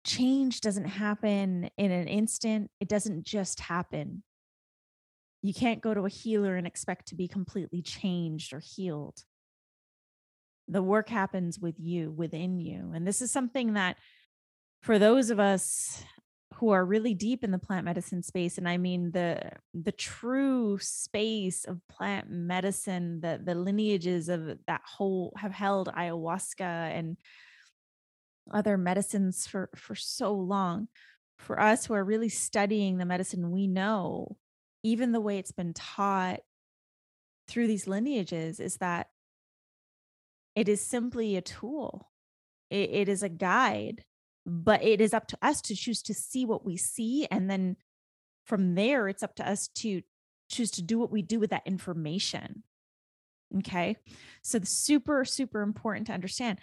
change 0.06 0.62
doesn't 0.62 0.86
happen 0.86 1.68
in 1.76 1.90
an 1.90 2.08
instant, 2.08 2.70
it 2.80 2.88
doesn't 2.88 3.24
just 3.24 3.60
happen. 3.60 4.22
You 5.42 5.52
can't 5.52 5.82
go 5.82 5.92
to 5.92 6.06
a 6.06 6.10
healer 6.10 6.56
and 6.56 6.66
expect 6.66 7.08
to 7.08 7.14
be 7.14 7.28
completely 7.28 7.82
changed 7.82 8.52
or 8.52 8.60
healed. 8.60 9.24
The 10.68 10.82
work 10.82 11.08
happens 11.08 11.58
with 11.58 11.74
you, 11.78 12.10
within 12.10 12.58
you. 12.58 12.92
And 12.94 13.06
this 13.06 13.20
is 13.20 13.30
something 13.30 13.74
that, 13.74 13.96
for 14.82 14.98
those 14.98 15.28
of 15.28 15.38
us 15.40 16.02
who 16.60 16.70
are 16.70 16.84
really 16.84 17.14
deep 17.14 17.42
in 17.42 17.50
the 17.50 17.58
plant 17.58 17.84
medicine 17.84 18.22
space 18.22 18.58
and 18.58 18.68
i 18.68 18.76
mean 18.76 19.10
the 19.12 19.40
the 19.74 19.92
true 19.92 20.78
space 20.78 21.64
of 21.64 21.80
plant 21.88 22.30
medicine 22.30 23.20
the 23.20 23.40
the 23.42 23.54
lineages 23.54 24.28
of 24.28 24.58
that 24.66 24.82
whole 24.84 25.32
have 25.36 25.52
held 25.52 25.88
ayahuasca 25.88 26.60
and 26.60 27.16
other 28.52 28.76
medicines 28.76 29.46
for 29.46 29.70
for 29.74 29.94
so 29.94 30.34
long. 30.34 30.88
For 31.38 31.58
us 31.58 31.86
who 31.86 31.94
are 31.94 32.04
really 32.04 32.28
studying 32.28 32.98
the 32.98 33.06
medicine 33.06 33.50
we 33.50 33.66
know 33.66 34.36
even 34.82 35.12
the 35.12 35.20
way 35.20 35.38
it's 35.38 35.52
been 35.52 35.72
taught 35.72 36.40
through 37.48 37.66
these 37.66 37.86
lineages 37.86 38.60
is 38.60 38.76
that 38.76 39.08
it 40.54 40.68
is 40.68 40.80
simply 40.80 41.36
a 41.36 41.42
tool. 41.42 42.10
It, 42.70 42.90
it 42.90 43.08
is 43.08 43.22
a 43.22 43.28
guide 43.28 44.04
but 44.50 44.82
it 44.82 45.00
is 45.00 45.14
up 45.14 45.28
to 45.28 45.38
us 45.40 45.60
to 45.62 45.76
choose 45.76 46.02
to 46.02 46.14
see 46.14 46.44
what 46.44 46.64
we 46.64 46.76
see 46.76 47.26
and 47.30 47.48
then 47.48 47.76
from 48.44 48.74
there 48.74 49.08
it's 49.08 49.22
up 49.22 49.34
to 49.36 49.48
us 49.48 49.68
to 49.68 50.02
choose 50.50 50.70
to 50.72 50.82
do 50.82 50.98
what 50.98 51.12
we 51.12 51.22
do 51.22 51.38
with 51.38 51.50
that 51.50 51.62
information 51.66 52.64
okay 53.56 53.96
so 54.42 54.58
the 54.58 54.66
super 54.66 55.24
super 55.24 55.62
important 55.62 56.06
to 56.06 56.12
understand 56.12 56.58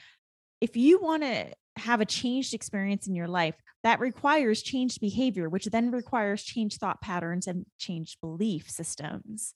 if 0.60 0.75
you 0.75 1.00
want 1.00 1.24
to 1.24 1.51
have 1.77 2.01
a 2.01 2.06
changed 2.06 2.53
experience 2.53 3.08
in 3.08 3.15
your 3.15 3.27
life, 3.27 3.56
that 3.84 4.00
requires 4.00 4.62
changed 4.62 5.00
behavior, 5.00 5.50
which 5.50 5.65
then 5.65 5.91
requires 5.91 6.44
changed 6.44 6.79
thought 6.79 7.01
patterns 7.01 7.48
and 7.48 7.65
changed 7.77 8.20
belief 8.22 8.70
systems. 8.70 9.53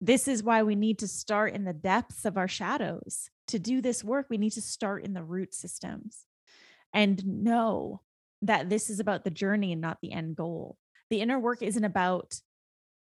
This 0.00 0.28
is 0.28 0.42
why 0.42 0.62
we 0.62 0.74
need 0.74 0.98
to 0.98 1.08
start 1.08 1.54
in 1.54 1.64
the 1.64 1.72
depths 1.72 2.24
of 2.24 2.36
our 2.36 2.48
shadows. 2.48 3.30
To 3.48 3.58
do 3.58 3.80
this 3.80 4.04
work, 4.04 4.26
we 4.28 4.38
need 4.38 4.52
to 4.52 4.62
start 4.62 5.04
in 5.04 5.14
the 5.14 5.24
root 5.24 5.54
systems 5.54 6.26
and 6.94 7.24
know 7.26 8.00
that 8.42 8.70
this 8.70 8.88
is 8.88 9.00
about 9.00 9.24
the 9.24 9.30
journey 9.30 9.72
and 9.72 9.80
not 9.80 9.98
the 10.00 10.12
end 10.12 10.36
goal. 10.36 10.78
The 11.10 11.20
inner 11.20 11.38
work 11.38 11.60
isn't 11.60 11.84
about 11.84 12.40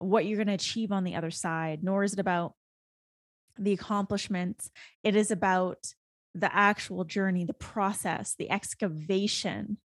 what 0.00 0.26
you're 0.26 0.36
going 0.36 0.48
to 0.48 0.54
achieve 0.54 0.92
on 0.92 1.04
the 1.04 1.14
other 1.14 1.30
side, 1.30 1.82
nor 1.82 2.04
is 2.04 2.12
it 2.12 2.18
about 2.18 2.54
the 3.58 3.72
accomplishments. 3.72 4.70
It 5.02 5.16
is 5.16 5.30
about 5.30 5.94
the 6.34 6.54
actual 6.54 7.04
journey, 7.04 7.44
the 7.44 7.54
process, 7.54 8.34
the 8.38 8.50
excavation, 8.50 9.78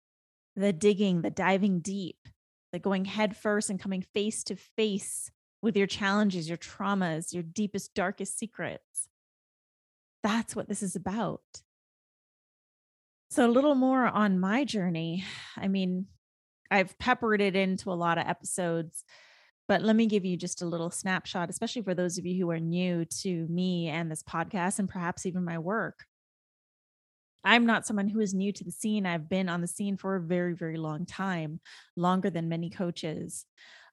the 0.56 0.74
digging, 0.74 1.22
the 1.22 1.30
diving 1.30 1.80
deep, 1.80 2.28
the 2.72 2.80
going 2.80 3.06
head 3.06 3.36
first 3.36 3.70
and 3.70 3.80
coming 3.80 4.02
face 4.02 4.44
to 4.46 4.56
face 4.56 5.32
with 5.62 5.78
your 5.78 5.88
challenges, 5.88 6.50
your 6.50 6.58
traumas, 6.58 7.34
your 7.34 7.44
deepest, 7.44 7.94
darkest 7.94 8.38
secrets. 8.38 9.08
That's 10.22 10.56
what 10.56 10.68
this 10.68 10.84
is 10.84 10.96
about. 10.96 11.42
So, 13.34 13.48
a 13.48 13.50
little 13.50 13.74
more 13.74 14.06
on 14.06 14.40
my 14.40 14.64
journey. 14.64 15.26
I 15.58 15.68
mean, 15.68 16.06
I've 16.70 16.96
peppered 17.00 17.42
it 17.42 17.56
into 17.56 17.92
a 17.92 17.96
lot 17.98 18.20
of 18.20 18.28
episodes, 18.28 19.04
but 19.68 19.82
let 19.82 19.96
me 19.96 20.06
give 20.06 20.24
you 20.24 20.38
just 20.38 20.62
a 20.62 20.68
little 20.68 20.92
snapshot, 20.92 21.50
especially 21.50 21.82
for 21.82 21.96
those 21.96 22.20
of 22.20 22.28
you 22.28 22.40
who 22.40 22.52
are 22.52 22.60
new 22.60 23.06
to 23.24 23.48
me 23.48 23.88
and 23.88 24.12
this 24.12 24.22
podcast 24.22 24.78
and 24.78 24.88
perhaps 24.88 25.26
even 25.26 25.44
my 25.44 25.58
work. 25.58 26.06
I'm 27.44 27.66
not 27.66 27.88
someone 27.88 28.08
who 28.08 28.20
is 28.20 28.36
new 28.36 28.52
to 28.54 28.64
the 28.64 28.70
scene. 28.72 29.08
I've 29.08 29.28
been 29.28 29.50
on 29.50 29.62
the 29.62 29.68
scene 29.68 29.98
for 29.98 30.16
a 30.16 30.22
very, 30.22 30.54
very 30.54 30.78
long 30.78 31.08
time, 31.08 31.60
longer 31.96 32.30
than 32.30 32.50
many 32.50 32.70
coaches. 32.70 33.48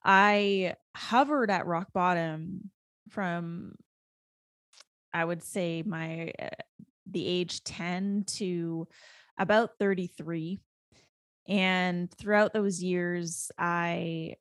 I 0.05 0.75
hovered 0.95 1.51
at 1.51 1.65
rock 1.65 1.95
bottom 1.95 2.71
from, 3.09 3.77
I 5.15 5.25
would 5.25 5.43
say, 5.43 5.83
my 5.83 6.35
uh, 6.39 6.49
the 7.11 7.27
age 7.27 7.65
10 7.65 8.25
to 8.27 8.87
about 9.41 9.71
33. 9.81 10.61
And 11.49 12.09
throughout 12.13 12.53
those 12.53 12.81
years, 12.81 13.51
I 13.59 14.37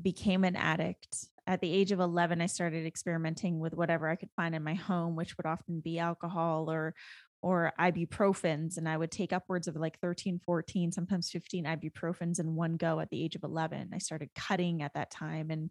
became 0.00 0.44
an 0.44 0.54
addict. 0.54 1.28
At 1.46 1.60
the 1.60 1.72
age 1.72 1.92
of 1.92 2.00
11, 2.00 2.40
I 2.40 2.46
started 2.46 2.86
experimenting 2.86 3.58
with 3.58 3.74
whatever 3.74 4.08
I 4.08 4.16
could 4.16 4.30
find 4.36 4.54
in 4.54 4.62
my 4.62 4.74
home, 4.74 5.16
which 5.16 5.36
would 5.36 5.46
often 5.46 5.80
be 5.80 5.98
alcohol 5.98 6.70
or 6.70 6.94
or 7.42 7.74
ibuprofens 7.78 8.78
and 8.78 8.88
i 8.88 8.96
would 8.96 9.10
take 9.10 9.30
upwards 9.30 9.68
of 9.68 9.76
like 9.76 10.00
13 10.00 10.40
14 10.46 10.90
sometimes 10.92 11.28
15 11.28 11.66
ibuprofens 11.66 12.40
in 12.40 12.54
one 12.54 12.78
go 12.78 13.00
at 13.00 13.10
the 13.10 13.22
age 13.22 13.36
of 13.36 13.44
11 13.44 13.90
i 13.92 13.98
started 13.98 14.30
cutting 14.34 14.80
at 14.80 14.94
that 14.94 15.10
time 15.10 15.50
and 15.50 15.68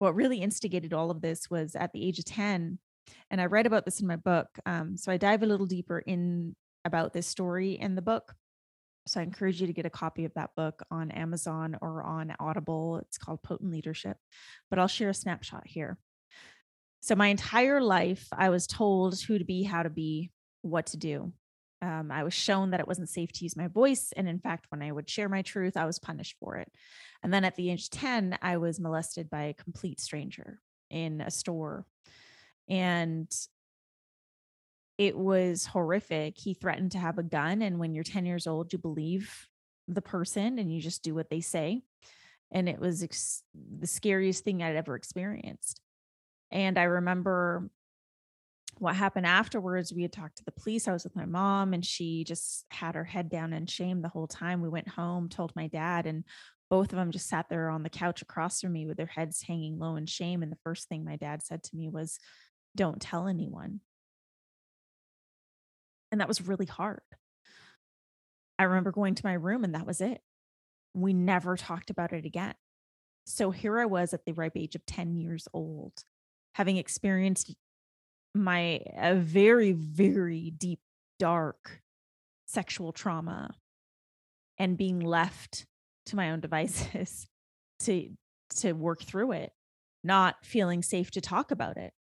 what 0.00 0.16
really 0.16 0.38
instigated 0.38 0.92
all 0.92 1.12
of 1.12 1.20
this 1.20 1.48
was 1.48 1.76
at 1.76 1.92
the 1.92 2.04
age 2.04 2.18
of 2.18 2.24
10 2.24 2.76
and 3.30 3.40
i 3.40 3.46
write 3.46 3.66
about 3.66 3.84
this 3.84 4.00
in 4.00 4.08
my 4.08 4.16
book 4.16 4.48
um, 4.66 4.96
so 4.96 5.12
i 5.12 5.16
dive 5.16 5.44
a 5.44 5.46
little 5.46 5.66
deeper 5.66 6.00
in 6.00 6.56
about 6.84 7.12
this 7.12 7.26
story 7.26 7.72
in 7.72 7.94
the 7.94 8.02
book 8.02 8.34
so 9.06 9.20
i 9.20 9.22
encourage 9.22 9.60
you 9.60 9.66
to 9.66 9.72
get 9.72 9.86
a 9.86 9.90
copy 9.90 10.24
of 10.24 10.34
that 10.34 10.50
book 10.56 10.82
on 10.90 11.10
amazon 11.10 11.76
or 11.80 12.02
on 12.02 12.34
audible 12.38 12.98
it's 12.98 13.18
called 13.18 13.42
potent 13.42 13.70
leadership 13.70 14.16
but 14.70 14.78
i'll 14.78 14.88
share 14.88 15.10
a 15.10 15.14
snapshot 15.14 15.66
here 15.66 15.98
so 17.00 17.14
my 17.14 17.28
entire 17.28 17.80
life 17.80 18.28
i 18.32 18.48
was 18.48 18.66
told 18.66 19.20
who 19.20 19.38
to 19.38 19.44
be 19.44 19.62
how 19.62 19.82
to 19.82 19.90
be 19.90 20.30
what 20.62 20.86
to 20.86 20.96
do. 20.96 21.32
Um, 21.82 22.12
I 22.12 22.22
was 22.22 22.32
shown 22.32 22.70
that 22.70 22.80
it 22.80 22.86
wasn't 22.86 23.08
safe 23.08 23.32
to 23.32 23.44
use 23.44 23.56
my 23.56 23.66
voice. 23.66 24.12
And 24.16 24.28
in 24.28 24.38
fact, 24.38 24.66
when 24.70 24.82
I 24.82 24.92
would 24.92 25.10
share 25.10 25.28
my 25.28 25.42
truth, 25.42 25.76
I 25.76 25.84
was 25.84 25.98
punished 25.98 26.36
for 26.38 26.56
it. 26.56 26.70
And 27.22 27.34
then 27.34 27.44
at 27.44 27.56
the 27.56 27.70
age 27.70 27.90
10, 27.90 28.38
I 28.40 28.56
was 28.56 28.80
molested 28.80 29.28
by 29.28 29.44
a 29.44 29.54
complete 29.54 30.00
stranger 30.00 30.60
in 30.90 31.20
a 31.20 31.30
store. 31.30 31.84
And 32.68 33.28
it 35.06 35.18
was 35.18 35.66
horrific. 35.66 36.38
He 36.38 36.54
threatened 36.54 36.92
to 36.92 36.98
have 36.98 37.18
a 37.18 37.24
gun. 37.24 37.60
And 37.60 37.80
when 37.80 37.92
you're 37.92 38.04
10 38.04 38.24
years 38.24 38.46
old, 38.46 38.72
you 38.72 38.78
believe 38.78 39.48
the 39.88 40.00
person 40.00 40.60
and 40.60 40.72
you 40.72 40.80
just 40.80 41.02
do 41.02 41.12
what 41.12 41.28
they 41.28 41.40
say. 41.40 41.82
And 42.52 42.68
it 42.68 42.78
was 42.78 43.02
ex- 43.02 43.42
the 43.52 43.88
scariest 43.88 44.44
thing 44.44 44.62
I'd 44.62 44.76
ever 44.76 44.94
experienced. 44.94 45.80
And 46.52 46.78
I 46.78 46.84
remember 46.84 47.68
what 48.78 48.94
happened 48.94 49.26
afterwards, 49.26 49.92
we 49.92 50.02
had 50.02 50.12
talked 50.12 50.36
to 50.36 50.44
the 50.44 50.52
police. 50.52 50.86
I 50.86 50.92
was 50.92 51.02
with 51.02 51.16
my 51.16 51.26
mom 51.26 51.74
and 51.74 51.84
she 51.84 52.22
just 52.22 52.64
had 52.70 52.94
her 52.94 53.04
head 53.04 53.28
down 53.28 53.52
in 53.52 53.66
shame 53.66 54.02
the 54.02 54.08
whole 54.08 54.28
time. 54.28 54.62
We 54.62 54.68
went 54.68 54.88
home, 54.88 55.28
told 55.28 55.52
my 55.56 55.66
dad, 55.66 56.06
and 56.06 56.22
both 56.70 56.92
of 56.92 56.96
them 56.96 57.10
just 57.10 57.28
sat 57.28 57.48
there 57.48 57.70
on 57.70 57.82
the 57.82 57.90
couch 57.90 58.22
across 58.22 58.60
from 58.60 58.72
me 58.72 58.86
with 58.86 58.98
their 58.98 59.06
heads 59.06 59.42
hanging 59.42 59.80
low 59.80 59.96
in 59.96 60.06
shame. 60.06 60.44
And 60.44 60.52
the 60.52 60.58
first 60.62 60.88
thing 60.88 61.04
my 61.04 61.16
dad 61.16 61.42
said 61.42 61.64
to 61.64 61.76
me 61.76 61.88
was, 61.88 62.20
Don't 62.76 63.00
tell 63.00 63.26
anyone. 63.26 63.80
And 66.12 66.20
that 66.20 66.28
was 66.28 66.46
really 66.46 66.66
hard. 66.66 67.00
I 68.58 68.64
remember 68.64 68.92
going 68.92 69.14
to 69.14 69.26
my 69.26 69.32
room 69.32 69.64
and 69.64 69.74
that 69.74 69.86
was 69.86 70.00
it. 70.00 70.20
We 70.94 71.14
never 71.14 71.56
talked 71.56 71.88
about 71.88 72.12
it 72.12 72.26
again. 72.26 72.54
So 73.24 73.50
here 73.50 73.80
I 73.80 73.86
was 73.86 74.12
at 74.12 74.26
the 74.26 74.32
ripe 74.32 74.52
age 74.56 74.74
of 74.74 74.84
10 74.84 75.16
years 75.16 75.48
old, 75.54 76.04
having 76.54 76.76
experienced 76.76 77.54
my 78.34 78.80
a 78.96 79.14
very, 79.14 79.72
very 79.72 80.50
deep, 80.50 80.80
dark 81.18 81.80
sexual 82.46 82.92
trauma 82.92 83.54
and 84.58 84.76
being 84.76 85.00
left 85.00 85.66
to 86.06 86.16
my 86.16 86.30
own 86.30 86.40
devices 86.40 87.26
to 87.80 88.10
to 88.56 88.74
work 88.74 89.02
through 89.02 89.32
it, 89.32 89.52
not 90.04 90.36
feeling 90.44 90.82
safe 90.82 91.10
to 91.12 91.22
talk 91.22 91.50
about 91.50 91.78
it 91.78 91.94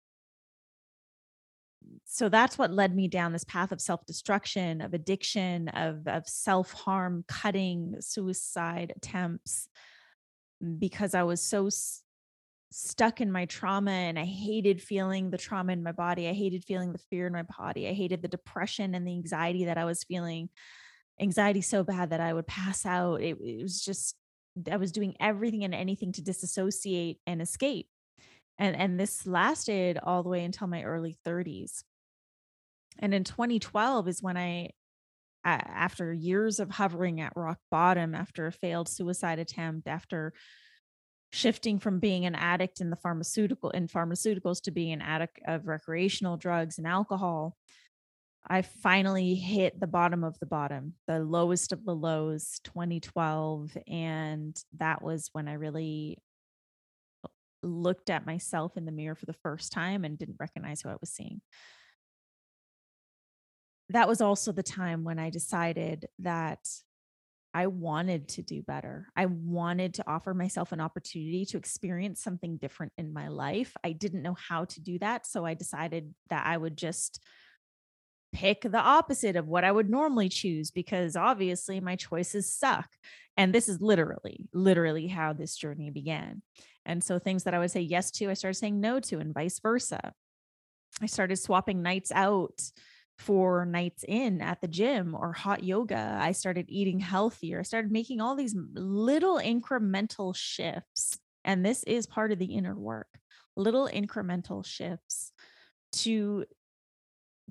so 2.13 2.27
that's 2.27 2.57
what 2.57 2.73
led 2.73 2.93
me 2.93 3.07
down 3.07 3.31
this 3.31 3.45
path 3.45 3.71
of 3.71 3.79
self-destruction 3.79 4.81
of 4.81 4.93
addiction 4.93 5.69
of 5.69 6.05
of 6.07 6.27
self-harm 6.27 7.23
cutting 7.25 7.95
suicide 8.01 8.91
attempts 8.97 9.69
mm, 10.61 10.77
because 10.77 11.15
i 11.15 11.23
was 11.23 11.41
so 11.41 11.67
s- 11.67 12.03
stuck 12.69 13.21
in 13.21 13.31
my 13.31 13.45
trauma 13.45 13.91
and 13.91 14.19
i 14.19 14.25
hated 14.25 14.81
feeling 14.81 15.29
the 15.29 15.37
trauma 15.37 15.71
in 15.71 15.83
my 15.83 15.91
body. 15.93 16.27
I 16.27 16.33
hated 16.33 16.65
feeling 16.65 16.91
the 16.91 17.03
fear 17.09 17.27
in 17.27 17.33
my 17.33 17.43
body. 17.43 17.87
I 17.87 17.93
hated 17.93 18.21
the 18.21 18.27
depression 18.27 18.93
and 18.93 19.07
the 19.07 19.13
anxiety 19.13 19.65
that 19.65 19.77
i 19.77 19.85
was 19.85 20.03
feeling. 20.03 20.49
Anxiety 21.19 21.61
so 21.61 21.83
bad 21.83 22.09
that 22.09 22.19
i 22.19 22.33
would 22.33 22.47
pass 22.47 22.85
out. 22.85 23.21
It, 23.21 23.37
it 23.41 23.61
was 23.61 23.81
just 23.81 24.15
i 24.69 24.75
was 24.75 24.91
doing 24.91 25.15
everything 25.21 25.63
and 25.63 25.73
anything 25.73 26.11
to 26.13 26.21
disassociate 26.21 27.19
and 27.25 27.41
escape. 27.41 27.87
And 28.57 28.75
and 28.75 28.99
this 28.99 29.25
lasted 29.25 29.97
all 30.03 30.23
the 30.23 30.29
way 30.29 30.43
until 30.43 30.67
my 30.67 30.83
early 30.83 31.15
30s 31.25 31.83
and 33.01 33.13
in 33.13 33.23
2012 33.23 34.07
is 34.07 34.21
when 34.21 34.37
i 34.37 34.69
after 35.43 36.13
years 36.13 36.59
of 36.59 36.69
hovering 36.69 37.19
at 37.19 37.33
rock 37.35 37.57
bottom 37.71 38.13
after 38.13 38.45
a 38.45 38.51
failed 38.51 38.87
suicide 38.87 39.39
attempt 39.39 39.87
after 39.87 40.33
shifting 41.31 41.79
from 41.79 41.99
being 41.99 42.25
an 42.25 42.35
addict 42.35 42.79
in 42.79 42.89
the 42.89 42.95
pharmaceutical 42.95 43.69
in 43.71 43.87
pharmaceuticals 43.87 44.61
to 44.61 44.71
being 44.71 44.91
an 44.91 45.01
addict 45.01 45.39
of 45.47 45.67
recreational 45.67 46.37
drugs 46.37 46.77
and 46.77 46.85
alcohol 46.85 47.55
i 48.47 48.61
finally 48.61 49.33
hit 49.33 49.79
the 49.79 49.87
bottom 49.87 50.23
of 50.23 50.37
the 50.39 50.45
bottom 50.45 50.93
the 51.07 51.19
lowest 51.19 51.71
of 51.71 51.83
the 51.85 51.95
lows 51.95 52.59
2012 52.65 53.75
and 53.87 54.63
that 54.77 55.01
was 55.01 55.29
when 55.33 55.47
i 55.47 55.53
really 55.53 56.19
looked 57.63 58.09
at 58.09 58.25
myself 58.25 58.77
in 58.77 58.85
the 58.85 58.91
mirror 58.91 59.15
for 59.15 59.25
the 59.25 59.33
first 59.33 59.71
time 59.71 60.03
and 60.03 60.17
didn't 60.17 60.37
recognize 60.39 60.81
who 60.81 60.89
I 60.89 60.95
was 60.99 61.09
seeing. 61.09 61.41
That 63.91 64.07
was 64.07 64.21
also 64.21 64.51
the 64.51 64.63
time 64.63 65.03
when 65.03 65.19
I 65.19 65.29
decided 65.29 66.07
that 66.19 66.67
I 67.53 67.67
wanted 67.67 68.29
to 68.29 68.41
do 68.41 68.61
better. 68.61 69.07
I 69.15 69.25
wanted 69.25 69.95
to 69.95 70.09
offer 70.09 70.33
myself 70.33 70.71
an 70.71 70.79
opportunity 70.79 71.45
to 71.47 71.57
experience 71.57 72.23
something 72.23 72.57
different 72.57 72.93
in 72.97 73.11
my 73.11 73.27
life. 73.27 73.73
I 73.83 73.91
didn't 73.91 74.21
know 74.21 74.35
how 74.35 74.65
to 74.65 74.81
do 74.81 74.99
that. 74.99 75.25
So 75.25 75.45
I 75.45 75.53
decided 75.53 76.13
that 76.29 76.45
I 76.45 76.55
would 76.55 76.77
just 76.77 77.21
pick 78.31 78.61
the 78.61 78.79
opposite 78.79 79.35
of 79.35 79.47
what 79.47 79.65
I 79.65 79.71
would 79.71 79.89
normally 79.89 80.29
choose 80.29 80.71
because 80.71 81.17
obviously 81.17 81.81
my 81.81 81.97
choices 81.97 82.53
suck. 82.53 82.89
And 83.35 83.53
this 83.53 83.67
is 83.67 83.81
literally, 83.81 84.47
literally 84.53 85.07
how 85.07 85.33
this 85.33 85.57
journey 85.57 85.89
began. 85.89 86.41
And 86.85 87.03
so 87.03 87.19
things 87.19 87.43
that 87.43 87.53
I 87.53 87.59
would 87.59 87.71
say 87.71 87.81
yes 87.81 88.11
to, 88.11 88.29
I 88.29 88.33
started 88.35 88.57
saying 88.57 88.79
no 88.79 89.01
to, 89.01 89.19
and 89.19 89.33
vice 89.33 89.59
versa. 89.59 90.13
I 91.01 91.05
started 91.07 91.37
swapping 91.37 91.81
nights 91.81 92.11
out 92.13 92.61
for 93.21 93.65
nights 93.65 94.03
in 94.07 94.41
at 94.41 94.61
the 94.61 94.67
gym 94.67 95.15
or 95.15 95.33
hot 95.33 95.63
yoga. 95.63 96.17
I 96.19 96.31
started 96.31 96.65
eating 96.69 96.99
healthier. 96.99 97.59
I 97.59 97.63
started 97.63 97.91
making 97.91 98.19
all 98.19 98.35
these 98.35 98.55
little 98.73 99.37
incremental 99.39 100.35
shifts. 100.35 101.19
And 101.43 101.65
this 101.65 101.83
is 101.83 102.05
part 102.05 102.31
of 102.31 102.39
the 102.39 102.53
inner 102.53 102.75
work 102.75 103.07
little 103.57 103.89
incremental 103.91 104.65
shifts 104.65 105.33
to 105.91 106.45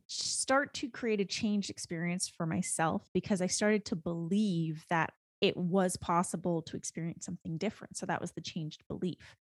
start 0.07 0.75
to 0.75 0.89
create 0.89 1.21
a 1.21 1.25
changed 1.25 1.71
experience 1.71 2.29
for 2.29 2.47
myself 2.47 3.07
because 3.15 3.41
I 3.41 3.47
started 3.47 3.85
to 3.87 3.97
believe 3.97 4.85
that 4.91 5.13
it 5.41 5.57
was 5.57 5.97
possible 5.97 6.63
to 6.63 6.77
experience 6.77 7.25
something 7.25 7.59
different. 7.59 7.97
So 7.97 8.07
that 8.07 8.21
was 8.21 8.33
the 8.33 8.41
changed 8.41 8.83
belief. 8.89 9.37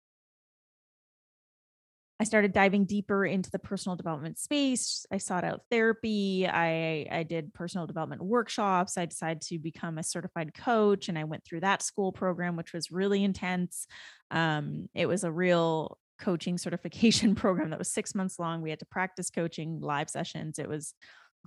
I 2.18 2.24
started 2.24 2.52
diving 2.52 2.87
deeper 2.87 3.26
into 3.26 3.50
the 3.50 3.59
personal 3.59 3.94
development 3.94 4.38
space. 4.38 5.05
I 5.12 5.18
sought 5.18 5.44
out 5.44 5.62
therapy. 5.70 6.48
I, 6.48 7.07
I 7.11 7.22
did 7.24 7.52
personal 7.52 7.87
development 7.87 8.22
workshops. 8.22 8.96
I 8.96 9.05
decided 9.05 9.42
to 9.42 9.59
become 9.59 9.98
a 9.98 10.02
certified 10.02 10.55
coach 10.55 11.09
and 11.09 11.18
I 11.18 11.24
went 11.24 11.44
through 11.44 11.61
that 11.61 11.83
school 11.83 12.12
program, 12.12 12.57
which 12.57 12.72
was 12.72 12.90
really 12.90 13.22
intense. 13.22 13.87
Um, 14.31 14.88
it 14.94 15.07
was 15.07 15.24
a 15.24 15.31
real 15.31 15.98
coaching 16.18 16.57
certification 16.57 17.35
program 17.37 17.70
that 17.70 17.79
was 17.79 17.92
six 17.92 18.14
months 18.14 18.38
long. 18.38 18.62
We 18.62 18.70
had 18.70 18.81
to 18.81 18.87
practice 18.87 19.29
coaching 19.29 19.81
live 19.81 20.09
sessions. 20.09 20.59
It 20.59 20.68
was 20.68 20.94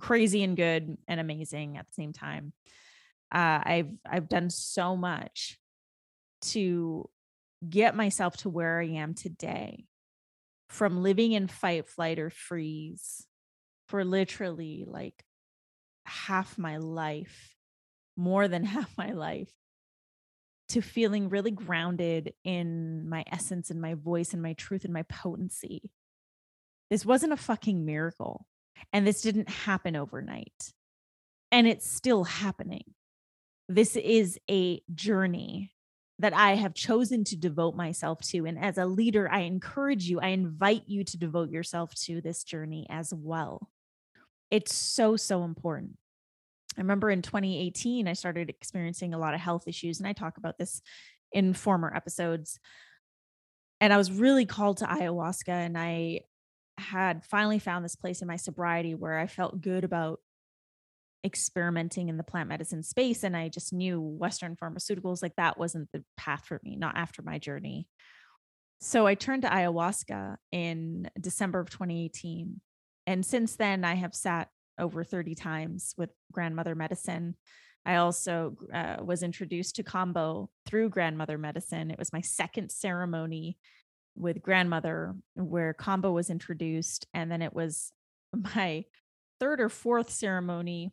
crazy 0.00 0.44
and 0.44 0.56
good 0.56 0.96
and 1.08 1.20
amazing 1.20 1.76
at 1.76 1.86
the 1.86 1.92
same 1.92 2.12
time 2.12 2.52
uh, 3.32 3.60
I've 3.62 3.90
I've 4.08 4.28
done 4.28 4.50
so 4.50 4.96
much 4.96 5.58
to 6.42 7.08
get 7.68 7.94
myself 7.94 8.36
to 8.38 8.48
where 8.48 8.80
I 8.80 8.86
am 8.86 9.14
today 9.14 9.84
from 10.70 11.02
living 11.02 11.32
in 11.32 11.48
fight, 11.48 11.88
flight, 11.88 12.18
or 12.18 12.30
freeze 12.30 13.26
for 13.88 14.04
literally 14.04 14.84
like 14.86 15.24
half 16.06 16.56
my 16.56 16.78
life, 16.78 17.56
more 18.16 18.48
than 18.48 18.64
half 18.76 18.96
my 18.96 19.10
life, 19.10 19.52
to 20.68 20.80
feeling 20.80 21.28
really 21.28 21.50
grounded 21.50 22.32
in 22.44 23.08
my 23.08 23.24
essence 23.30 23.70
and 23.70 23.80
my 23.80 23.94
voice 23.94 24.32
and 24.32 24.42
my 24.42 24.52
truth 24.54 24.84
and 24.84 24.94
my 24.94 25.02
potency. 25.02 25.90
This 26.88 27.04
wasn't 27.04 27.32
a 27.32 27.36
fucking 27.36 27.84
miracle. 27.84 28.46
And 28.92 29.06
this 29.06 29.20
didn't 29.20 29.50
happen 29.50 29.94
overnight. 29.94 30.72
And 31.52 31.66
it's 31.66 31.90
still 31.90 32.24
happening 32.24 32.94
this 33.70 33.94
is 33.94 34.36
a 34.50 34.82
journey 34.92 35.72
that 36.20 36.34
I 36.34 36.54
have 36.54 36.74
chosen 36.74 37.24
to 37.24 37.36
devote 37.36 37.74
myself 37.74 38.20
to. 38.28 38.44
And 38.44 38.58
as 38.58 38.76
a 38.76 38.84
leader, 38.84 39.28
I 39.30 39.40
encourage 39.40 40.04
you, 40.04 40.20
I 40.20 40.28
invite 40.28 40.82
you 40.86 41.02
to 41.02 41.16
devote 41.16 41.50
yourself 41.50 41.94
to 42.06 42.20
this 42.20 42.44
journey 42.44 42.86
as 42.90 43.12
well. 43.14 43.70
It's 44.50 44.74
so, 44.74 45.16
so 45.16 45.44
important. 45.44 45.96
I 46.76 46.82
remember 46.82 47.10
in 47.10 47.22
2018, 47.22 48.06
I 48.06 48.12
started 48.12 48.50
experiencing 48.50 49.14
a 49.14 49.18
lot 49.18 49.32
of 49.32 49.40
health 49.40 49.66
issues, 49.66 49.98
and 49.98 50.06
I 50.06 50.12
talk 50.12 50.36
about 50.36 50.58
this 50.58 50.82
in 51.32 51.54
former 51.54 51.92
episodes. 51.94 52.58
And 53.80 53.92
I 53.92 53.96
was 53.96 54.12
really 54.12 54.44
called 54.44 54.78
to 54.78 54.84
ayahuasca, 54.84 55.48
and 55.48 55.78
I 55.78 56.20
had 56.76 57.24
finally 57.24 57.58
found 57.58 57.82
this 57.82 57.96
place 57.96 58.20
in 58.20 58.28
my 58.28 58.36
sobriety 58.36 58.94
where 58.94 59.18
I 59.18 59.26
felt 59.26 59.62
good 59.62 59.84
about 59.84 60.20
experimenting 61.24 62.08
in 62.08 62.16
the 62.16 62.24
plant 62.24 62.48
medicine 62.48 62.82
space 62.82 63.24
and 63.24 63.36
I 63.36 63.48
just 63.48 63.72
knew 63.72 64.00
Western 64.00 64.56
pharmaceuticals, 64.56 65.22
like 65.22 65.36
that 65.36 65.58
wasn't 65.58 65.90
the 65.92 66.02
path 66.16 66.44
for 66.46 66.60
me, 66.64 66.76
not 66.76 66.96
after 66.96 67.22
my 67.22 67.38
journey. 67.38 67.86
So 68.80 69.06
I 69.06 69.14
turned 69.14 69.42
to 69.42 69.48
ayahuasca 69.48 70.36
in 70.52 71.10
December 71.20 71.60
of 71.60 71.68
2018. 71.68 72.60
And 73.06 73.26
since 73.26 73.56
then, 73.56 73.84
I 73.84 73.94
have 73.94 74.14
sat 74.14 74.48
over 74.78 75.04
30 75.04 75.34
times 75.34 75.94
with 75.98 76.10
grandmother 76.32 76.74
medicine. 76.74 77.36
I 77.84 77.96
also 77.96 78.56
uh, 78.72 78.96
was 79.02 79.22
introduced 79.22 79.76
to 79.76 79.82
Kambo 79.82 80.48
through 80.66 80.90
grandmother 80.90 81.36
medicine. 81.36 81.90
It 81.90 81.98
was 81.98 82.12
my 82.12 82.22
second 82.22 82.70
ceremony 82.70 83.58
with 84.16 84.42
grandmother 84.42 85.14
where 85.34 85.74
Kambo 85.74 86.12
was 86.12 86.30
introduced. 86.30 87.06
And 87.12 87.30
then 87.30 87.42
it 87.42 87.52
was 87.52 87.92
my 88.54 88.84
third 89.40 89.60
or 89.60 89.68
fourth 89.68 90.10
ceremony 90.10 90.92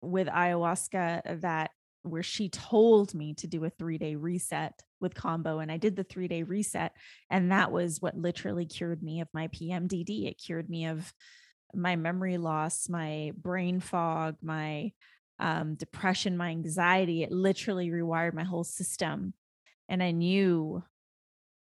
with 0.00 0.28
ayahuasca 0.28 1.40
that 1.40 1.70
where 2.02 2.22
she 2.22 2.48
told 2.48 3.14
me 3.14 3.34
to 3.34 3.46
do 3.46 3.64
a 3.64 3.70
three 3.70 3.98
day 3.98 4.14
reset 4.14 4.80
with 5.00 5.14
Kambo. 5.14 5.62
and 5.62 5.70
i 5.70 5.76
did 5.76 5.96
the 5.96 6.04
three 6.04 6.28
day 6.28 6.42
reset 6.42 6.92
and 7.30 7.52
that 7.52 7.72
was 7.72 8.00
what 8.00 8.16
literally 8.16 8.66
cured 8.66 9.02
me 9.02 9.20
of 9.20 9.28
my 9.32 9.48
pmdd 9.48 10.26
it 10.28 10.40
cured 10.44 10.68
me 10.68 10.86
of 10.86 11.12
my 11.74 11.96
memory 11.96 12.38
loss 12.38 12.88
my 12.88 13.32
brain 13.36 13.80
fog 13.80 14.36
my 14.42 14.92
um, 15.40 15.74
depression 15.74 16.36
my 16.36 16.50
anxiety 16.50 17.22
it 17.22 17.30
literally 17.30 17.90
rewired 17.90 18.34
my 18.34 18.44
whole 18.44 18.64
system 18.64 19.34
and 19.88 20.02
i 20.02 20.10
knew 20.10 20.82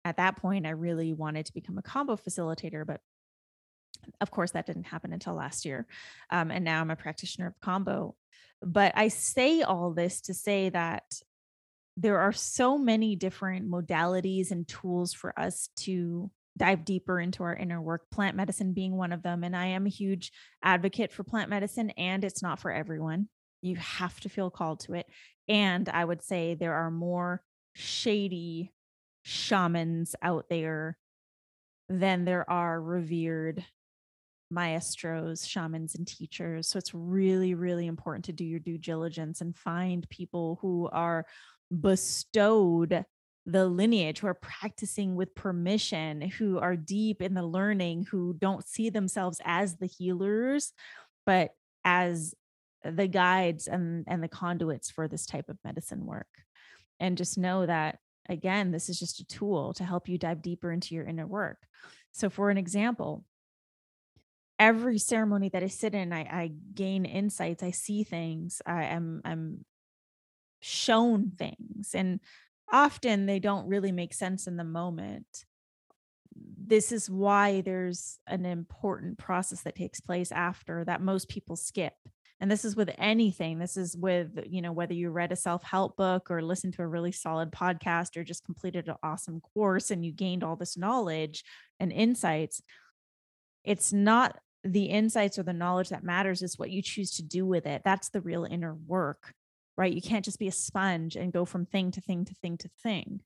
at 0.05 0.17
that 0.17 0.37
point 0.37 0.65
i 0.65 0.71
really 0.71 1.13
wanted 1.13 1.45
to 1.45 1.53
become 1.53 1.77
a 1.77 1.83
Kambo 1.83 2.19
facilitator 2.19 2.85
but 2.85 3.01
Of 4.21 4.31
course, 4.31 4.51
that 4.51 4.65
didn't 4.65 4.85
happen 4.85 5.13
until 5.13 5.33
last 5.33 5.65
year. 5.65 5.85
Um, 6.29 6.51
and 6.51 6.63
now 6.63 6.81
I'm 6.81 6.91
a 6.91 6.95
practitioner 6.95 7.47
of 7.47 7.59
Kambo. 7.59 8.13
But 8.61 8.93
I 8.95 9.09
say 9.09 9.61
all 9.61 9.91
this 9.93 10.21
to 10.21 10.33
say 10.33 10.69
that 10.69 11.03
there 11.95 12.19
are 12.19 12.31
so 12.31 12.77
many 12.77 13.15
different 13.15 13.69
modalities 13.69 14.51
and 14.51 14.67
tools 14.67 15.13
for 15.13 15.37
us 15.37 15.69
to 15.77 16.31
dive 16.55 16.85
deeper 16.85 17.19
into 17.19 17.43
our 17.43 17.55
inner 17.55 17.81
work, 17.81 18.09
plant 18.11 18.35
medicine 18.35 18.73
being 18.73 18.95
one 18.95 19.11
of 19.11 19.23
them. 19.23 19.43
And 19.43 19.55
I 19.55 19.67
am 19.67 19.85
a 19.85 19.89
huge 19.89 20.31
advocate 20.63 21.11
for 21.11 21.23
plant 21.23 21.49
medicine, 21.49 21.91
and 21.91 22.23
it's 22.23 22.41
not 22.41 22.59
for 22.59 22.71
everyone. 22.71 23.29
You 23.61 23.75
have 23.77 24.19
to 24.21 24.29
feel 24.29 24.49
called 24.49 24.81
to 24.81 24.93
it. 24.93 25.07
And 25.47 25.87
I 25.89 26.03
would 26.03 26.23
say 26.23 26.55
there 26.55 26.75
are 26.75 26.91
more 26.91 27.41
shady 27.73 28.73
shamans 29.23 30.15
out 30.21 30.45
there 30.49 30.97
than 31.89 32.25
there 32.25 32.49
are 32.49 32.81
revered 32.81 33.63
maestros, 34.49 35.45
shamans, 35.45 35.95
and 35.95 36.07
teachers. 36.07 36.67
So 36.67 36.77
it's 36.77 36.93
really, 36.93 37.53
really 37.53 37.87
important 37.87 38.25
to 38.25 38.33
do 38.33 38.45
your 38.45 38.59
due 38.59 38.77
diligence 38.77 39.41
and 39.41 39.55
find 39.55 40.09
people 40.09 40.59
who 40.61 40.89
are 40.91 41.25
bestowed 41.81 43.05
the 43.47 43.65
lineage 43.65 44.19
who 44.19 44.27
are 44.27 44.33
practicing 44.33 45.15
with 45.15 45.33
permission 45.33 46.21
who 46.21 46.59
are 46.59 46.75
deep 46.75 47.21
in 47.21 47.33
the 47.33 47.45
learning 47.45 48.05
who 48.11 48.35
don't 48.37 48.67
see 48.67 48.89
themselves 48.89 49.39
as 49.45 49.77
the 49.77 49.85
healers 49.85 50.73
but 51.25 51.51
as 51.85 52.35
the 52.83 53.07
guides 53.07 53.67
and 53.67 54.03
and 54.07 54.21
the 54.21 54.27
conduits 54.27 54.91
for 54.91 55.07
this 55.07 55.25
type 55.25 55.47
of 55.47 55.57
medicine 55.63 56.05
work 56.05 56.27
and 56.99 57.17
just 57.17 57.37
know 57.37 57.65
that 57.65 57.99
again 58.27 58.71
this 58.71 58.89
is 58.89 58.99
just 58.99 59.21
a 59.21 59.25
tool 59.25 59.73
to 59.73 59.85
help 59.85 60.09
you 60.09 60.17
dive 60.17 60.41
deeper 60.41 60.69
into 60.69 60.93
your 60.93 61.05
inner 61.05 61.25
work 61.25 61.57
so 62.11 62.29
for 62.29 62.49
an 62.49 62.57
example 62.57 63.23
every 64.59 64.97
ceremony 64.97 65.49
that 65.49 65.63
i 65.63 65.67
sit 65.67 65.93
in 65.93 66.11
i, 66.11 66.21
I 66.21 66.51
gain 66.73 67.05
insights 67.05 67.63
i 67.63 67.71
see 67.71 68.03
things 68.03 68.61
i 68.65 68.85
am 68.85 69.21
i'm 69.23 69.65
shown 70.59 71.31
things 71.37 71.93
and 71.93 72.19
often 72.71 73.25
they 73.25 73.39
don't 73.39 73.67
really 73.67 73.91
make 73.91 74.13
sense 74.13 74.47
in 74.47 74.57
the 74.57 74.63
moment. 74.63 75.45
This 76.35 76.91
is 76.91 77.09
why 77.09 77.61
there's 77.61 78.19
an 78.27 78.45
important 78.45 79.17
process 79.17 79.61
that 79.61 79.75
takes 79.75 79.99
place 79.99 80.31
after 80.31 80.83
that 80.85 81.01
most 81.01 81.29
people 81.29 81.55
skip 81.55 81.93
and 82.39 82.51
this 82.51 82.63
is 82.63 82.75
with 82.75 82.91
anything 82.99 83.57
this 83.57 83.77
is 83.77 83.97
with 83.97 84.37
you 84.45 84.61
know 84.61 84.71
whether 84.71 84.93
you 84.93 85.09
read 85.09 85.31
a 85.31 85.35
self-help 85.35 85.97
book 85.97 86.29
or 86.29 86.43
listened 86.43 86.73
to 86.73 86.83
a 86.83 86.87
really 86.87 87.11
solid 87.11 87.51
podcast 87.51 88.15
or 88.15 88.23
just 88.23 88.45
completed 88.45 88.87
an 88.87 88.95
awesome 89.01 89.41
course 89.41 89.89
and 89.89 90.05
you 90.05 90.11
gained 90.11 90.43
all 90.43 90.55
this 90.55 90.77
knowledge 90.77 91.43
and 91.79 91.91
insights 91.91 92.61
it's 93.63 93.91
not 93.91 94.37
the 94.67 94.85
insights 94.85 95.39
or 95.39 95.43
the 95.43 95.53
knowledge 95.53 95.89
that 95.89 96.03
matters 96.03 96.41
is 96.41 96.59
what 96.59 96.71
you 96.71 96.81
choose 96.81 97.11
to 97.11 97.23
do 97.23 97.45
with 97.45 97.65
it 97.65 97.81
that's 97.83 98.09
the 98.09 98.21
real 98.21 98.43
inner 98.43 98.75
work 98.85 99.33
right? 99.77 99.93
You 99.93 100.01
can't 100.01 100.25
just 100.25 100.39
be 100.39 100.47
a 100.47 100.51
sponge 100.51 101.15
and 101.15 101.31
go 101.31 101.45
from 101.45 101.65
thing 101.65 101.91
to 101.91 102.01
thing 102.01 102.25
to 102.25 102.33
thing 102.33 102.57
to 102.57 102.69
thing. 102.81 103.21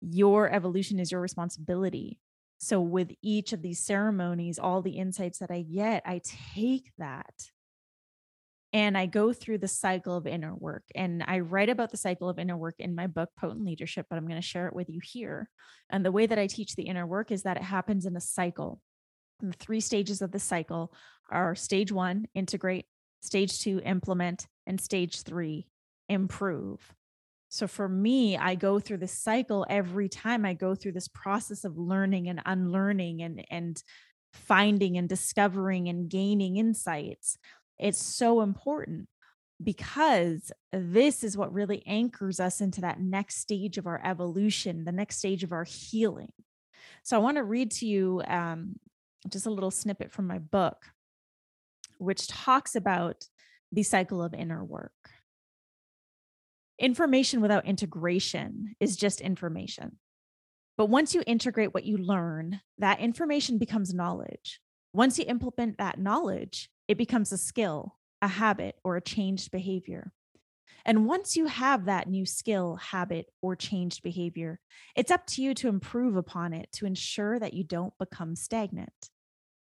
Your 0.00 0.50
evolution 0.50 0.98
is 0.98 1.12
your 1.12 1.20
responsibility. 1.20 2.18
So, 2.58 2.80
with 2.80 3.12
each 3.22 3.52
of 3.52 3.62
these 3.62 3.80
ceremonies, 3.80 4.58
all 4.58 4.82
the 4.82 4.98
insights 4.98 5.38
that 5.38 5.50
I 5.50 5.62
get, 5.62 6.02
I 6.04 6.20
take 6.54 6.90
that 6.98 7.32
and 8.72 8.98
I 8.98 9.06
go 9.06 9.32
through 9.32 9.58
the 9.58 9.68
cycle 9.68 10.16
of 10.16 10.26
inner 10.26 10.54
work. 10.54 10.84
And 10.94 11.24
I 11.26 11.40
write 11.40 11.70
about 11.70 11.90
the 11.90 11.96
cycle 11.96 12.28
of 12.28 12.38
inner 12.38 12.56
work 12.56 12.74
in 12.78 12.94
my 12.94 13.06
book, 13.06 13.30
Potent 13.38 13.64
Leadership, 13.64 14.06
but 14.10 14.16
I'm 14.16 14.28
going 14.28 14.40
to 14.40 14.46
share 14.46 14.66
it 14.68 14.74
with 14.74 14.90
you 14.90 15.00
here. 15.02 15.48
And 15.88 16.04
the 16.04 16.12
way 16.12 16.26
that 16.26 16.38
I 16.38 16.46
teach 16.46 16.76
the 16.76 16.84
inner 16.84 17.06
work 17.06 17.30
is 17.30 17.42
that 17.44 17.56
it 17.56 17.62
happens 17.62 18.04
in 18.04 18.14
a 18.16 18.20
cycle. 18.20 18.80
The 19.40 19.52
three 19.52 19.80
stages 19.80 20.22
of 20.22 20.32
the 20.32 20.38
cycle 20.38 20.92
are 21.30 21.54
stage 21.54 21.92
one, 21.92 22.26
integrate, 22.34 22.86
stage 23.20 23.60
two, 23.60 23.80
implement, 23.84 24.46
and 24.66 24.80
stage 24.80 25.22
three, 25.22 25.66
improve. 26.08 26.94
So 27.48 27.66
for 27.66 27.88
me, 27.88 28.36
I 28.36 28.54
go 28.54 28.78
through 28.78 28.98
this 28.98 29.12
cycle 29.12 29.66
every 29.68 30.08
time 30.08 30.44
I 30.44 30.54
go 30.54 30.74
through 30.74 30.92
this 30.92 31.08
process 31.08 31.64
of 31.64 31.76
learning 31.76 32.28
and 32.28 32.40
unlearning 32.46 33.22
and, 33.22 33.44
and 33.50 33.82
finding 34.32 34.96
and 34.96 35.08
discovering 35.08 35.88
and 35.88 36.08
gaining 36.08 36.58
insights. 36.58 37.36
It's 37.78 38.02
so 38.02 38.40
important 38.40 39.08
because 39.62 40.52
this 40.72 41.24
is 41.24 41.36
what 41.36 41.52
really 41.52 41.82
anchors 41.86 42.40
us 42.40 42.60
into 42.60 42.82
that 42.82 43.00
next 43.00 43.38
stage 43.38 43.78
of 43.78 43.86
our 43.86 44.00
evolution, 44.04 44.84
the 44.84 44.92
next 44.92 45.18
stage 45.18 45.42
of 45.42 45.52
our 45.52 45.64
healing. 45.64 46.32
So 47.02 47.16
I 47.16 47.20
want 47.20 47.36
to 47.36 47.44
read 47.44 47.72
to 47.72 47.86
you 47.86 48.22
um, 48.26 48.76
just 49.28 49.46
a 49.46 49.50
little 49.50 49.70
snippet 49.70 50.12
from 50.12 50.26
my 50.26 50.38
book, 50.38 50.86
which 51.98 52.28
talks 52.28 52.74
about 52.74 53.26
the 53.72 53.82
cycle 53.82 54.22
of 54.22 54.34
inner 54.34 54.64
work. 54.64 54.92
Information 56.78 57.40
without 57.40 57.66
integration 57.66 58.74
is 58.80 58.96
just 58.96 59.20
information. 59.20 59.98
But 60.78 60.86
once 60.86 61.14
you 61.14 61.22
integrate 61.26 61.74
what 61.74 61.84
you 61.84 61.98
learn, 61.98 62.62
that 62.78 63.00
information 63.00 63.58
becomes 63.58 63.92
knowledge. 63.92 64.60
Once 64.94 65.18
you 65.18 65.26
implement 65.28 65.76
that 65.76 65.98
knowledge, 65.98 66.70
it 66.88 66.96
becomes 66.96 67.32
a 67.32 67.38
skill, 67.38 67.98
a 68.22 68.28
habit, 68.28 68.76
or 68.82 68.96
a 68.96 69.02
changed 69.02 69.50
behavior. 69.50 70.12
And 70.84 71.06
once 71.06 71.36
you 71.36 71.46
have 71.46 71.84
that 71.84 72.08
new 72.08 72.24
skill, 72.26 72.76
habit, 72.76 73.26
or 73.42 73.56
changed 73.56 74.02
behavior, 74.02 74.60
it's 74.96 75.10
up 75.10 75.26
to 75.28 75.42
you 75.42 75.54
to 75.54 75.68
improve 75.68 76.16
upon 76.16 76.52
it 76.52 76.70
to 76.72 76.86
ensure 76.86 77.38
that 77.38 77.54
you 77.54 77.64
don't 77.64 77.96
become 77.98 78.36
stagnant. 78.36 79.10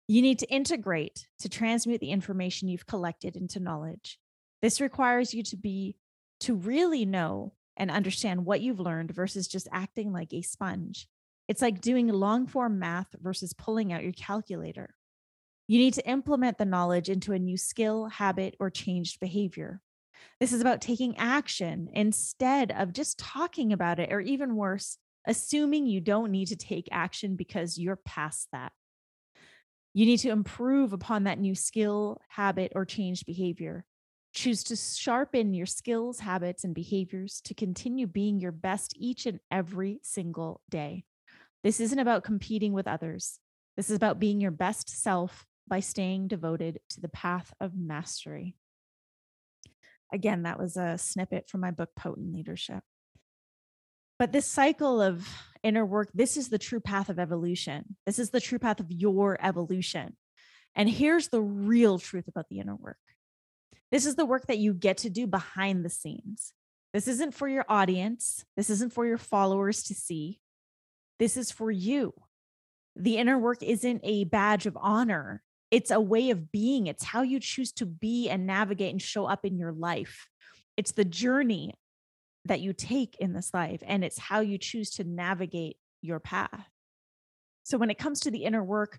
You 0.09 0.23
need 0.23 0.41
to 0.41 0.51
integrate 0.51 1.27
to 1.39 1.49
transmute 1.49 2.01
the 2.01 2.11
information 2.11 2.69
you've 2.69 2.87
collected 2.87 3.37
into 3.37 3.61
knowledge. 3.61 4.19
This 4.61 4.81
requires 4.81 5.33
you 5.33 5.43
to 5.45 5.57
be 5.57 5.97
to 6.41 6.55
really 6.55 7.05
know 7.05 7.53
and 7.77 7.91
understand 7.91 8.45
what 8.45 8.61
you've 8.61 8.81
learned 8.81 9.13
versus 9.13 9.47
just 9.47 9.69
acting 9.73 10.13
like 10.13 10.33
a 10.33 10.43
sponge. 10.43 11.07
It's 11.49 11.63
like 11.63 11.81
doing 11.81 12.09
long 12.09 12.47
form 12.47 12.79
math 12.79 13.09
versus 13.21 13.53
pulling 13.53 13.93
out 13.93 14.03
your 14.03 14.13
calculator. 14.13 14.95
You 15.67 15.79
need 15.79 15.95
to 15.95 16.09
implement 16.09 16.59
the 16.59 16.65
knowledge 16.65 17.09
into 17.09 17.33
a 17.33 17.39
new 17.39 17.57
skill, 17.57 18.07
habit, 18.07 18.57
or 18.59 18.71
changed 18.71 19.21
behavior. 19.21 19.81
This 20.39 20.53
is 20.53 20.61
about 20.61 20.81
taking 20.81 21.17
action 21.19 21.89
instead 21.93 22.73
of 22.73 22.93
just 22.93 23.19
talking 23.19 23.73
about 23.73 23.99
it, 23.99 24.13
or 24.13 24.21
even 24.21 24.57
worse, 24.57 24.99
assuming 25.27 25.87
you 25.87 26.01
don't 26.01 26.31
need 26.31 26.47
to 26.47 26.57
take 26.57 26.89
action 26.91 27.37
because 27.37 27.79
you're 27.79 27.97
past 27.97 28.49
that. 28.53 28.73
You 29.93 30.07
need 30.07 30.19
to 30.19 30.31
improve 30.31 30.93
upon 30.93 31.25
that 31.25 31.41
new 31.41 31.55
skill, 31.55 32.21
habit, 32.29 32.73
or 32.75 32.85
changed 32.85 33.27
behavior. 33.27 33.85
Choose 34.33 34.63
to 34.65 34.77
sharpen 34.77 35.53
your 35.53 35.67
skills, 35.67 36.21
habits, 36.21 36.63
and 36.63 36.75
behaviors 36.75 37.41
to 37.45 37.55
continue 37.55 38.07
being 38.07 38.39
your 38.39 38.53
best 38.53 38.95
each 38.97 39.27
and 39.27 39.41
every 39.51 39.99
single 40.03 40.61
day. 40.71 41.05
This 41.65 41.81
isn't 41.81 41.99
about 41.99 42.23
competing 42.23 42.73
with 42.73 42.87
others. 42.87 43.41
This 43.77 43.91
is 43.91 43.97
about 43.97 44.21
being 44.21 44.41
your 44.41 44.53
best 44.53 44.89
self 44.89 45.45
by 45.67 45.81
staying 45.81 46.29
devoted 46.29 46.79
to 46.91 47.01
the 47.01 47.09
path 47.09 47.53
of 47.61 47.77
mastery. 47.77 48.55
Again, 50.13 50.43
that 50.43 50.59
was 50.59 50.77
a 50.77 50.99
snippet 50.99 51.49
from 51.49 51.61
my 51.61 51.71
book, 51.71 51.91
Potent 51.97 52.33
Leadership. 52.33 52.83
But 54.19 54.33
this 54.33 54.47
cycle 54.47 55.01
of 55.01 55.27
inner 55.63 55.87
work, 55.87 56.11
this 56.13 56.37
is 56.37 56.49
the 56.49 56.59
true 56.59 56.81
path 56.81 57.09
of 57.09 57.19
evolution. 57.19 57.97
This 58.05 58.19
is 58.19 58.31
the 58.31 58.41
true 58.41 58.59
path 58.59 58.81
of 58.81 58.91
your 58.91 59.39
evolution. 59.41 60.17
And 60.75 60.89
here's 60.89 61.29
the 61.29 61.41
real 61.41 61.99
truth 61.99 62.29
about 62.29 62.49
the 62.49 62.61
inner 62.61 62.77
work 62.77 62.99
this 63.91 64.07
is 64.07 64.15
the 64.15 64.27
work 64.27 64.47
that 64.47 64.59
you 64.59 64.73
get 64.73 64.99
to 64.99 65.11
do 65.11 65.27
behind 65.27 65.85
the 65.85 65.91
scenes. 65.91 66.53
This 66.93 67.09
isn't 67.09 67.35
for 67.35 67.49
your 67.49 67.65
audience, 67.69 68.45
this 68.57 68.71
isn't 68.71 68.93
for 68.93 69.07
your 69.07 69.19
followers 69.19 69.83
to 69.85 69.95
see. 69.95 70.41
This 71.19 71.37
is 71.37 71.51
for 71.51 71.71
you. 71.71 72.15
The 72.97 73.17
inner 73.19 73.39
work 73.39 73.63
isn't 73.63 74.01
a 74.05 74.25
badge 74.25 74.67
of 74.67 74.77
honor, 74.81 75.43
it's 75.71 75.91
a 75.91 76.01
way 76.01 76.31
of 76.31 76.51
being. 76.51 76.87
It's 76.87 77.05
how 77.05 77.23
you 77.23 77.39
choose 77.41 77.73
to 77.73 77.87
be 77.87 78.29
and 78.29 78.47
navigate 78.47 78.93
and 78.93 79.01
show 79.01 79.27
up 79.27 79.45
in 79.45 79.59
your 79.59 79.73
life. 79.73 80.27
It's 80.77 80.93
the 80.93 81.05
journey 81.05 81.75
that 82.47 82.61
you 82.61 82.73
take 82.73 83.17
in 83.21 83.33
this 83.33 83.53
life, 83.53 83.83
and 83.87 84.05
it's 84.05 84.19
how 84.19 84.41
you 84.41 84.59
choose 84.59 84.91
to 84.93 85.05
navigate 85.05 85.77
your 86.03 86.21
path. 86.21 86.69
So, 87.65 87.79
when 87.79 87.91
it 87.91 87.99
comes 87.99 88.21
to 88.21 88.31
the 88.31 88.45
inner 88.45 88.65
work, 88.65 88.99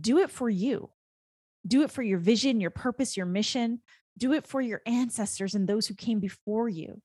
do 0.00 0.18
it 0.18 0.30
for 0.30 0.48
you. 0.48 0.90
Do 1.66 1.82
it 1.82 1.90
for 1.90 2.02
your 2.02 2.18
vision, 2.18 2.60
your 2.60 2.70
purpose, 2.70 3.16
your 3.16 3.26
mission. 3.26 3.80
Do 4.18 4.32
it 4.32 4.46
for 4.46 4.60
your 4.60 4.82
ancestors 4.86 5.54
and 5.54 5.68
those 5.68 5.86
who 5.86 5.94
came 5.94 6.18
before 6.18 6.68
you. 6.68 7.00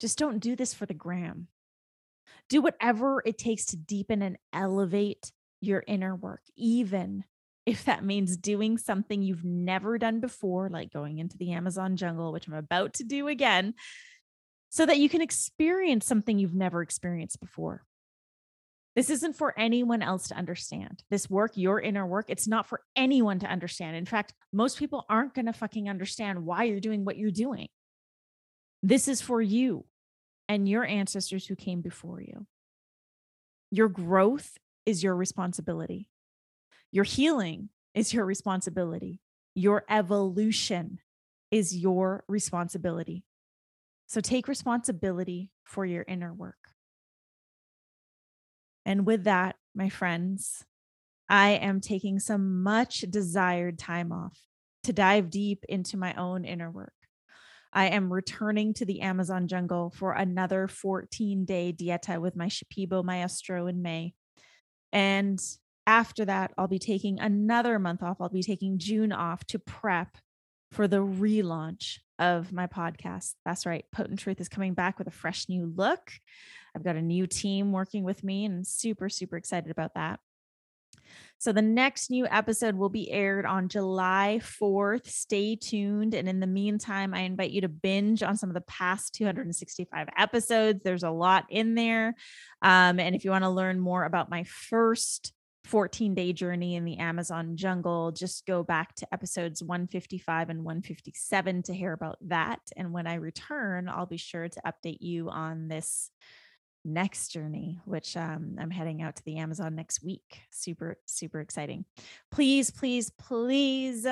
Just 0.00 0.18
don't 0.18 0.38
do 0.38 0.56
this 0.56 0.72
for 0.72 0.86
the 0.86 0.94
gram. 0.94 1.48
Do 2.48 2.62
whatever 2.62 3.22
it 3.24 3.36
takes 3.36 3.66
to 3.66 3.76
deepen 3.76 4.22
and 4.22 4.38
elevate 4.52 5.30
your 5.60 5.84
inner 5.86 6.14
work, 6.14 6.40
even 6.56 7.24
if 7.68 7.84
that 7.84 8.02
means 8.02 8.38
doing 8.38 8.78
something 8.78 9.20
you've 9.20 9.44
never 9.44 9.98
done 9.98 10.20
before, 10.20 10.70
like 10.70 10.90
going 10.90 11.18
into 11.18 11.36
the 11.36 11.52
Amazon 11.52 11.96
jungle, 11.96 12.32
which 12.32 12.48
I'm 12.48 12.54
about 12.54 12.94
to 12.94 13.04
do 13.04 13.28
again, 13.28 13.74
so 14.70 14.86
that 14.86 14.96
you 14.96 15.10
can 15.10 15.20
experience 15.20 16.06
something 16.06 16.38
you've 16.38 16.54
never 16.54 16.80
experienced 16.80 17.40
before. 17.40 17.84
This 18.96 19.10
isn't 19.10 19.36
for 19.36 19.52
anyone 19.58 20.00
else 20.00 20.28
to 20.28 20.34
understand. 20.34 21.02
This 21.10 21.28
work, 21.28 21.58
your 21.58 21.78
inner 21.78 22.06
work, 22.06 22.30
it's 22.30 22.48
not 22.48 22.66
for 22.66 22.80
anyone 22.96 23.38
to 23.40 23.46
understand. 23.46 23.96
In 23.96 24.06
fact, 24.06 24.32
most 24.50 24.78
people 24.78 25.04
aren't 25.10 25.34
going 25.34 25.44
to 25.44 25.52
fucking 25.52 25.90
understand 25.90 26.46
why 26.46 26.64
you're 26.64 26.80
doing 26.80 27.04
what 27.04 27.18
you're 27.18 27.30
doing. 27.30 27.68
This 28.82 29.08
is 29.08 29.20
for 29.20 29.42
you 29.42 29.84
and 30.48 30.66
your 30.66 30.86
ancestors 30.86 31.46
who 31.46 31.54
came 31.54 31.82
before 31.82 32.22
you. 32.22 32.46
Your 33.70 33.88
growth 33.88 34.56
is 34.86 35.02
your 35.02 35.14
responsibility. 35.14 36.08
Your 36.90 37.04
healing 37.04 37.68
is 37.94 38.14
your 38.14 38.24
responsibility. 38.24 39.20
Your 39.54 39.84
evolution 39.88 40.98
is 41.50 41.76
your 41.76 42.24
responsibility. 42.28 43.24
So 44.06 44.20
take 44.20 44.48
responsibility 44.48 45.50
for 45.64 45.84
your 45.84 46.04
inner 46.08 46.32
work. 46.32 46.56
And 48.86 49.04
with 49.04 49.24
that, 49.24 49.56
my 49.74 49.90
friends, 49.90 50.64
I 51.28 51.50
am 51.50 51.80
taking 51.80 52.18
some 52.20 52.62
much 52.62 53.00
desired 53.02 53.78
time 53.78 54.12
off 54.12 54.38
to 54.84 54.94
dive 54.94 55.28
deep 55.28 55.64
into 55.68 55.98
my 55.98 56.14
own 56.14 56.46
inner 56.46 56.70
work. 56.70 56.92
I 57.70 57.88
am 57.88 58.10
returning 58.10 58.72
to 58.74 58.86
the 58.86 59.02
Amazon 59.02 59.46
jungle 59.46 59.90
for 59.90 60.12
another 60.12 60.68
14 60.68 61.44
day 61.44 61.74
dieta 61.78 62.18
with 62.18 62.34
my 62.34 62.46
Shipibo 62.46 63.04
Maestro 63.04 63.66
in 63.66 63.82
May. 63.82 64.14
And 64.90 65.38
after 65.88 66.26
that, 66.26 66.52
I'll 66.58 66.68
be 66.68 66.78
taking 66.78 67.18
another 67.18 67.78
month 67.78 68.02
off. 68.02 68.18
I'll 68.20 68.28
be 68.28 68.42
taking 68.42 68.78
June 68.78 69.10
off 69.10 69.42
to 69.46 69.58
prep 69.58 70.18
for 70.70 70.86
the 70.86 70.98
relaunch 70.98 72.00
of 72.18 72.52
my 72.52 72.66
podcast. 72.66 73.32
That's 73.46 73.64
right. 73.64 73.86
Potent 73.90 74.18
Truth 74.18 74.38
is 74.38 74.50
coming 74.50 74.74
back 74.74 74.98
with 74.98 75.08
a 75.08 75.10
fresh 75.12 75.48
new 75.48 75.72
look. 75.74 76.12
I've 76.76 76.84
got 76.84 76.96
a 76.96 77.02
new 77.02 77.26
team 77.26 77.72
working 77.72 78.04
with 78.04 78.22
me 78.22 78.44
and 78.44 78.66
super, 78.66 79.08
super 79.08 79.38
excited 79.38 79.70
about 79.70 79.94
that. 79.94 80.20
So 81.38 81.52
the 81.52 81.62
next 81.62 82.10
new 82.10 82.26
episode 82.26 82.74
will 82.74 82.90
be 82.90 83.10
aired 83.10 83.46
on 83.46 83.68
July 83.68 84.40
4th. 84.42 85.06
Stay 85.06 85.56
tuned. 85.56 86.12
And 86.12 86.28
in 86.28 86.40
the 86.40 86.46
meantime, 86.46 87.14
I 87.14 87.20
invite 87.20 87.50
you 87.50 87.62
to 87.62 87.68
binge 87.68 88.22
on 88.22 88.36
some 88.36 88.50
of 88.50 88.54
the 88.54 88.60
past 88.62 89.14
265 89.14 90.08
episodes. 90.18 90.82
There's 90.82 91.04
a 91.04 91.10
lot 91.10 91.46
in 91.48 91.76
there. 91.76 92.14
Um, 92.60 93.00
and 93.00 93.14
if 93.14 93.24
you 93.24 93.30
want 93.30 93.44
to 93.44 93.50
learn 93.50 93.80
more 93.80 94.04
about 94.04 94.28
my 94.28 94.44
first 94.44 95.32
14 95.68 96.14
day 96.14 96.32
journey 96.32 96.76
in 96.76 96.84
the 96.84 96.96
Amazon 96.96 97.54
jungle, 97.54 98.10
just 98.10 98.46
go 98.46 98.62
back 98.62 98.94
to 98.96 99.14
episodes 99.14 99.62
155 99.62 100.48
and 100.48 100.64
157 100.64 101.62
to 101.64 101.74
hear 101.74 101.92
about 101.92 102.16
that. 102.22 102.60
And 102.76 102.92
when 102.92 103.06
I 103.06 103.14
return, 103.14 103.88
I'll 103.88 104.06
be 104.06 104.16
sure 104.16 104.48
to 104.48 104.62
update 104.66 105.00
you 105.00 105.28
on 105.28 105.68
this 105.68 106.10
next 106.86 107.28
journey, 107.28 107.78
which 107.84 108.16
um, 108.16 108.56
I'm 108.58 108.70
heading 108.70 109.02
out 109.02 109.16
to 109.16 109.24
the 109.24 109.36
Amazon 109.36 109.74
next 109.74 110.02
week. 110.02 110.40
Super, 110.50 110.96
super 111.04 111.40
exciting. 111.40 111.84
Please, 112.30 112.70
please, 112.70 113.10
please 113.10 114.06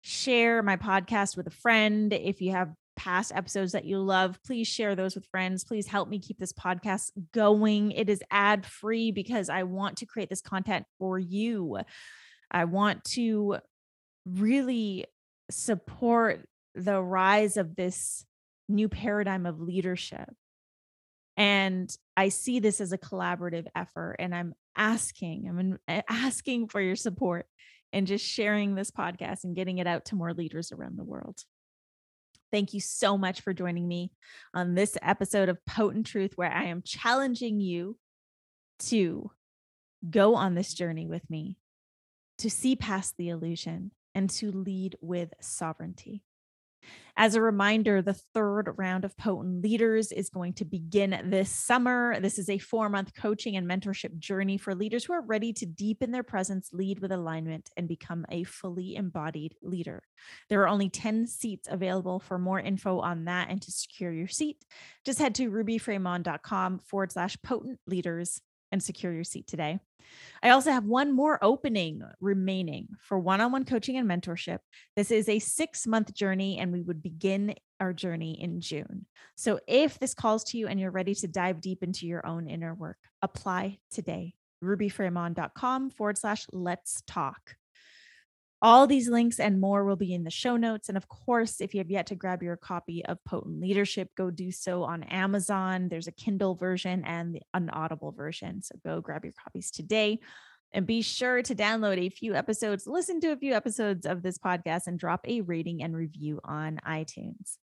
share 0.00 0.62
my 0.62 0.76
podcast 0.76 1.36
with 1.36 1.46
a 1.46 1.50
friend. 1.50 2.14
If 2.14 2.40
you 2.40 2.52
have 2.52 2.72
past 3.04 3.32
episodes 3.34 3.72
that 3.72 3.84
you 3.84 3.98
love, 3.98 4.38
please 4.46 4.66
share 4.66 4.96
those 4.96 5.14
with 5.14 5.26
friends. 5.26 5.62
Please 5.62 5.86
help 5.86 6.08
me 6.08 6.18
keep 6.18 6.38
this 6.38 6.54
podcast 6.54 7.10
going. 7.32 7.92
It 7.92 8.08
is 8.08 8.22
ad 8.30 8.64
free 8.64 9.12
because 9.12 9.50
I 9.50 9.64
want 9.64 9.98
to 9.98 10.06
create 10.06 10.30
this 10.30 10.40
content 10.40 10.86
for 10.98 11.18
you. 11.18 11.80
I 12.50 12.64
want 12.64 13.04
to 13.12 13.58
really 14.24 15.04
support 15.50 16.48
the 16.74 17.00
rise 17.02 17.58
of 17.58 17.76
this 17.76 18.24
new 18.70 18.88
paradigm 18.88 19.44
of 19.44 19.60
leadership. 19.60 20.30
And 21.36 21.94
I 22.16 22.30
see 22.30 22.58
this 22.58 22.80
as 22.80 22.92
a 22.92 22.98
collaborative 22.98 23.66
effort. 23.76 24.16
And 24.18 24.34
I'm 24.34 24.54
asking, 24.76 25.46
I'm 25.46 25.78
eh, 25.88 26.00
asking 26.08 26.68
for 26.68 26.80
your 26.80 26.96
support 26.96 27.44
and 27.92 28.06
just 28.06 28.24
sharing 28.24 28.74
this 28.74 28.90
podcast 28.90 29.44
and 29.44 29.54
getting 29.54 29.76
it 29.76 29.86
out 29.86 30.06
to 30.06 30.16
more 30.16 30.32
leaders 30.32 30.72
around 30.72 30.96
the 30.96 31.04
world. 31.04 31.42
Thank 32.54 32.72
you 32.72 32.78
so 32.78 33.18
much 33.18 33.40
for 33.40 33.52
joining 33.52 33.88
me 33.88 34.12
on 34.54 34.76
this 34.76 34.96
episode 35.02 35.48
of 35.48 35.58
Potent 35.66 36.06
Truth, 36.06 36.34
where 36.36 36.52
I 36.52 36.66
am 36.66 36.82
challenging 36.82 37.58
you 37.58 37.98
to 38.90 39.32
go 40.08 40.36
on 40.36 40.54
this 40.54 40.72
journey 40.72 41.08
with 41.08 41.28
me, 41.28 41.58
to 42.38 42.48
see 42.48 42.76
past 42.76 43.16
the 43.16 43.30
illusion, 43.30 43.90
and 44.14 44.30
to 44.30 44.52
lead 44.52 44.94
with 45.00 45.32
sovereignty. 45.40 46.22
As 47.16 47.34
a 47.34 47.40
reminder, 47.40 48.02
the 48.02 48.14
third 48.14 48.74
round 48.76 49.04
of 49.04 49.16
Potent 49.16 49.62
Leaders 49.62 50.10
is 50.10 50.30
going 50.30 50.52
to 50.54 50.64
begin 50.64 51.30
this 51.30 51.48
summer. 51.48 52.18
This 52.20 52.38
is 52.38 52.48
a 52.48 52.58
four 52.58 52.88
month 52.88 53.14
coaching 53.14 53.56
and 53.56 53.68
mentorship 53.68 54.18
journey 54.18 54.58
for 54.58 54.74
leaders 54.74 55.04
who 55.04 55.12
are 55.12 55.22
ready 55.22 55.52
to 55.52 55.66
deepen 55.66 56.10
their 56.10 56.24
presence, 56.24 56.70
lead 56.72 56.98
with 56.98 57.12
alignment, 57.12 57.70
and 57.76 57.86
become 57.86 58.26
a 58.30 58.42
fully 58.44 58.96
embodied 58.96 59.54
leader. 59.62 60.02
There 60.48 60.62
are 60.62 60.68
only 60.68 60.88
10 60.88 61.26
seats 61.26 61.68
available. 61.70 62.18
For 62.18 62.38
more 62.38 62.60
info 62.60 62.98
on 63.00 63.26
that 63.26 63.48
and 63.48 63.62
to 63.62 63.70
secure 63.70 64.12
your 64.12 64.28
seat, 64.28 64.64
just 65.04 65.18
head 65.18 65.34
to 65.36 65.50
rubyfremon.com 65.50 66.80
forward 66.84 67.12
slash 67.12 67.36
potent 67.42 67.78
leaders 67.86 68.40
and 68.74 68.82
secure 68.82 69.12
your 69.12 69.24
seat 69.24 69.46
today. 69.46 69.78
I 70.42 70.50
also 70.50 70.72
have 70.72 70.84
one 70.84 71.12
more 71.12 71.38
opening 71.42 72.02
remaining 72.20 72.88
for 73.00 73.18
one 73.18 73.40
on 73.40 73.52
one 73.52 73.64
coaching 73.64 73.96
and 73.96 74.08
mentorship. 74.08 74.58
This 74.96 75.12
is 75.12 75.28
a 75.28 75.38
six 75.38 75.86
month 75.86 76.12
journey, 76.12 76.58
and 76.58 76.72
we 76.72 76.82
would 76.82 77.02
begin 77.02 77.54
our 77.80 77.92
journey 77.92 78.40
in 78.42 78.60
June. 78.60 79.06
So 79.36 79.60
if 79.68 79.98
this 79.98 80.12
calls 80.12 80.42
to 80.44 80.58
you 80.58 80.66
and 80.66 80.78
you're 80.80 80.90
ready 80.90 81.14
to 81.14 81.28
dive 81.28 81.60
deep 81.60 81.82
into 81.82 82.06
your 82.06 82.26
own 82.26 82.48
inner 82.48 82.74
work, 82.74 82.98
apply 83.22 83.78
today. 83.92 84.34
rubyfremon.com 84.62 85.90
forward 85.90 86.18
slash 86.18 86.46
let's 86.52 87.02
talk. 87.06 87.54
All 88.64 88.86
these 88.86 89.10
links 89.10 89.40
and 89.40 89.60
more 89.60 89.84
will 89.84 89.94
be 89.94 90.14
in 90.14 90.24
the 90.24 90.30
show 90.30 90.56
notes. 90.56 90.88
And 90.88 90.96
of 90.96 91.06
course, 91.06 91.60
if 91.60 91.74
you 91.74 91.80
have 91.80 91.90
yet 91.90 92.06
to 92.06 92.14
grab 92.14 92.42
your 92.42 92.56
copy 92.56 93.04
of 93.04 93.22
Potent 93.22 93.60
Leadership, 93.60 94.08
go 94.16 94.30
do 94.30 94.50
so 94.50 94.84
on 94.84 95.02
Amazon. 95.02 95.90
There's 95.90 96.06
a 96.06 96.12
Kindle 96.12 96.54
version 96.54 97.04
and 97.04 97.38
an 97.52 97.68
Audible 97.68 98.10
version. 98.12 98.62
So 98.62 98.74
go 98.82 99.02
grab 99.02 99.22
your 99.22 99.34
copies 99.34 99.70
today. 99.70 100.18
And 100.72 100.86
be 100.86 101.02
sure 101.02 101.42
to 101.42 101.54
download 101.54 101.98
a 101.98 102.08
few 102.08 102.34
episodes, 102.34 102.86
listen 102.86 103.20
to 103.20 103.32
a 103.32 103.36
few 103.36 103.52
episodes 103.52 104.06
of 104.06 104.22
this 104.22 104.38
podcast, 104.38 104.86
and 104.86 104.98
drop 104.98 105.28
a 105.28 105.42
rating 105.42 105.82
and 105.82 105.94
review 105.94 106.40
on 106.42 106.80
iTunes. 106.88 107.58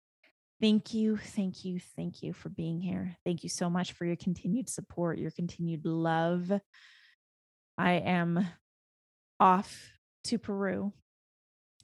Thank 0.60 0.92
you, 0.92 1.16
thank 1.16 1.64
you, 1.64 1.80
thank 1.96 2.22
you 2.22 2.34
for 2.34 2.50
being 2.50 2.78
here. 2.78 3.16
Thank 3.24 3.42
you 3.42 3.48
so 3.48 3.70
much 3.70 3.92
for 3.92 4.04
your 4.04 4.16
continued 4.16 4.68
support, 4.68 5.18
your 5.18 5.30
continued 5.30 5.86
love. 5.86 6.52
I 7.78 7.92
am 7.92 8.46
off 9.40 9.90
to 10.24 10.38
Peru. 10.38 10.92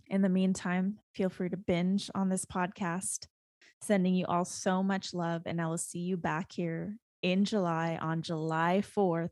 In 0.08 0.22
the 0.22 0.28
meantime, 0.28 0.98
feel 1.14 1.28
free 1.28 1.48
to 1.48 1.56
binge 1.56 2.10
on 2.14 2.28
this 2.28 2.44
podcast. 2.44 3.26
Sending 3.82 4.14
you 4.14 4.26
all 4.26 4.44
so 4.44 4.82
much 4.82 5.12
love, 5.12 5.42
and 5.46 5.60
I 5.60 5.66
will 5.66 5.78
see 5.78 5.98
you 5.98 6.16
back 6.16 6.52
here 6.52 6.96
in 7.22 7.44
July 7.44 7.98
on 8.00 8.22
July 8.22 8.82
4th 8.96 9.30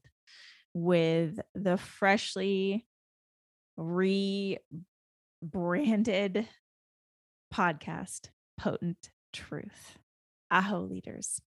with 0.75 1.40
the 1.55 1.77
freshly 1.77 2.87
rebranded 3.77 4.59
podcast, 7.53 8.29
Potent 8.59 9.11
Truth. 9.33 9.99
Aho 10.51 10.81
leaders. 10.81 11.40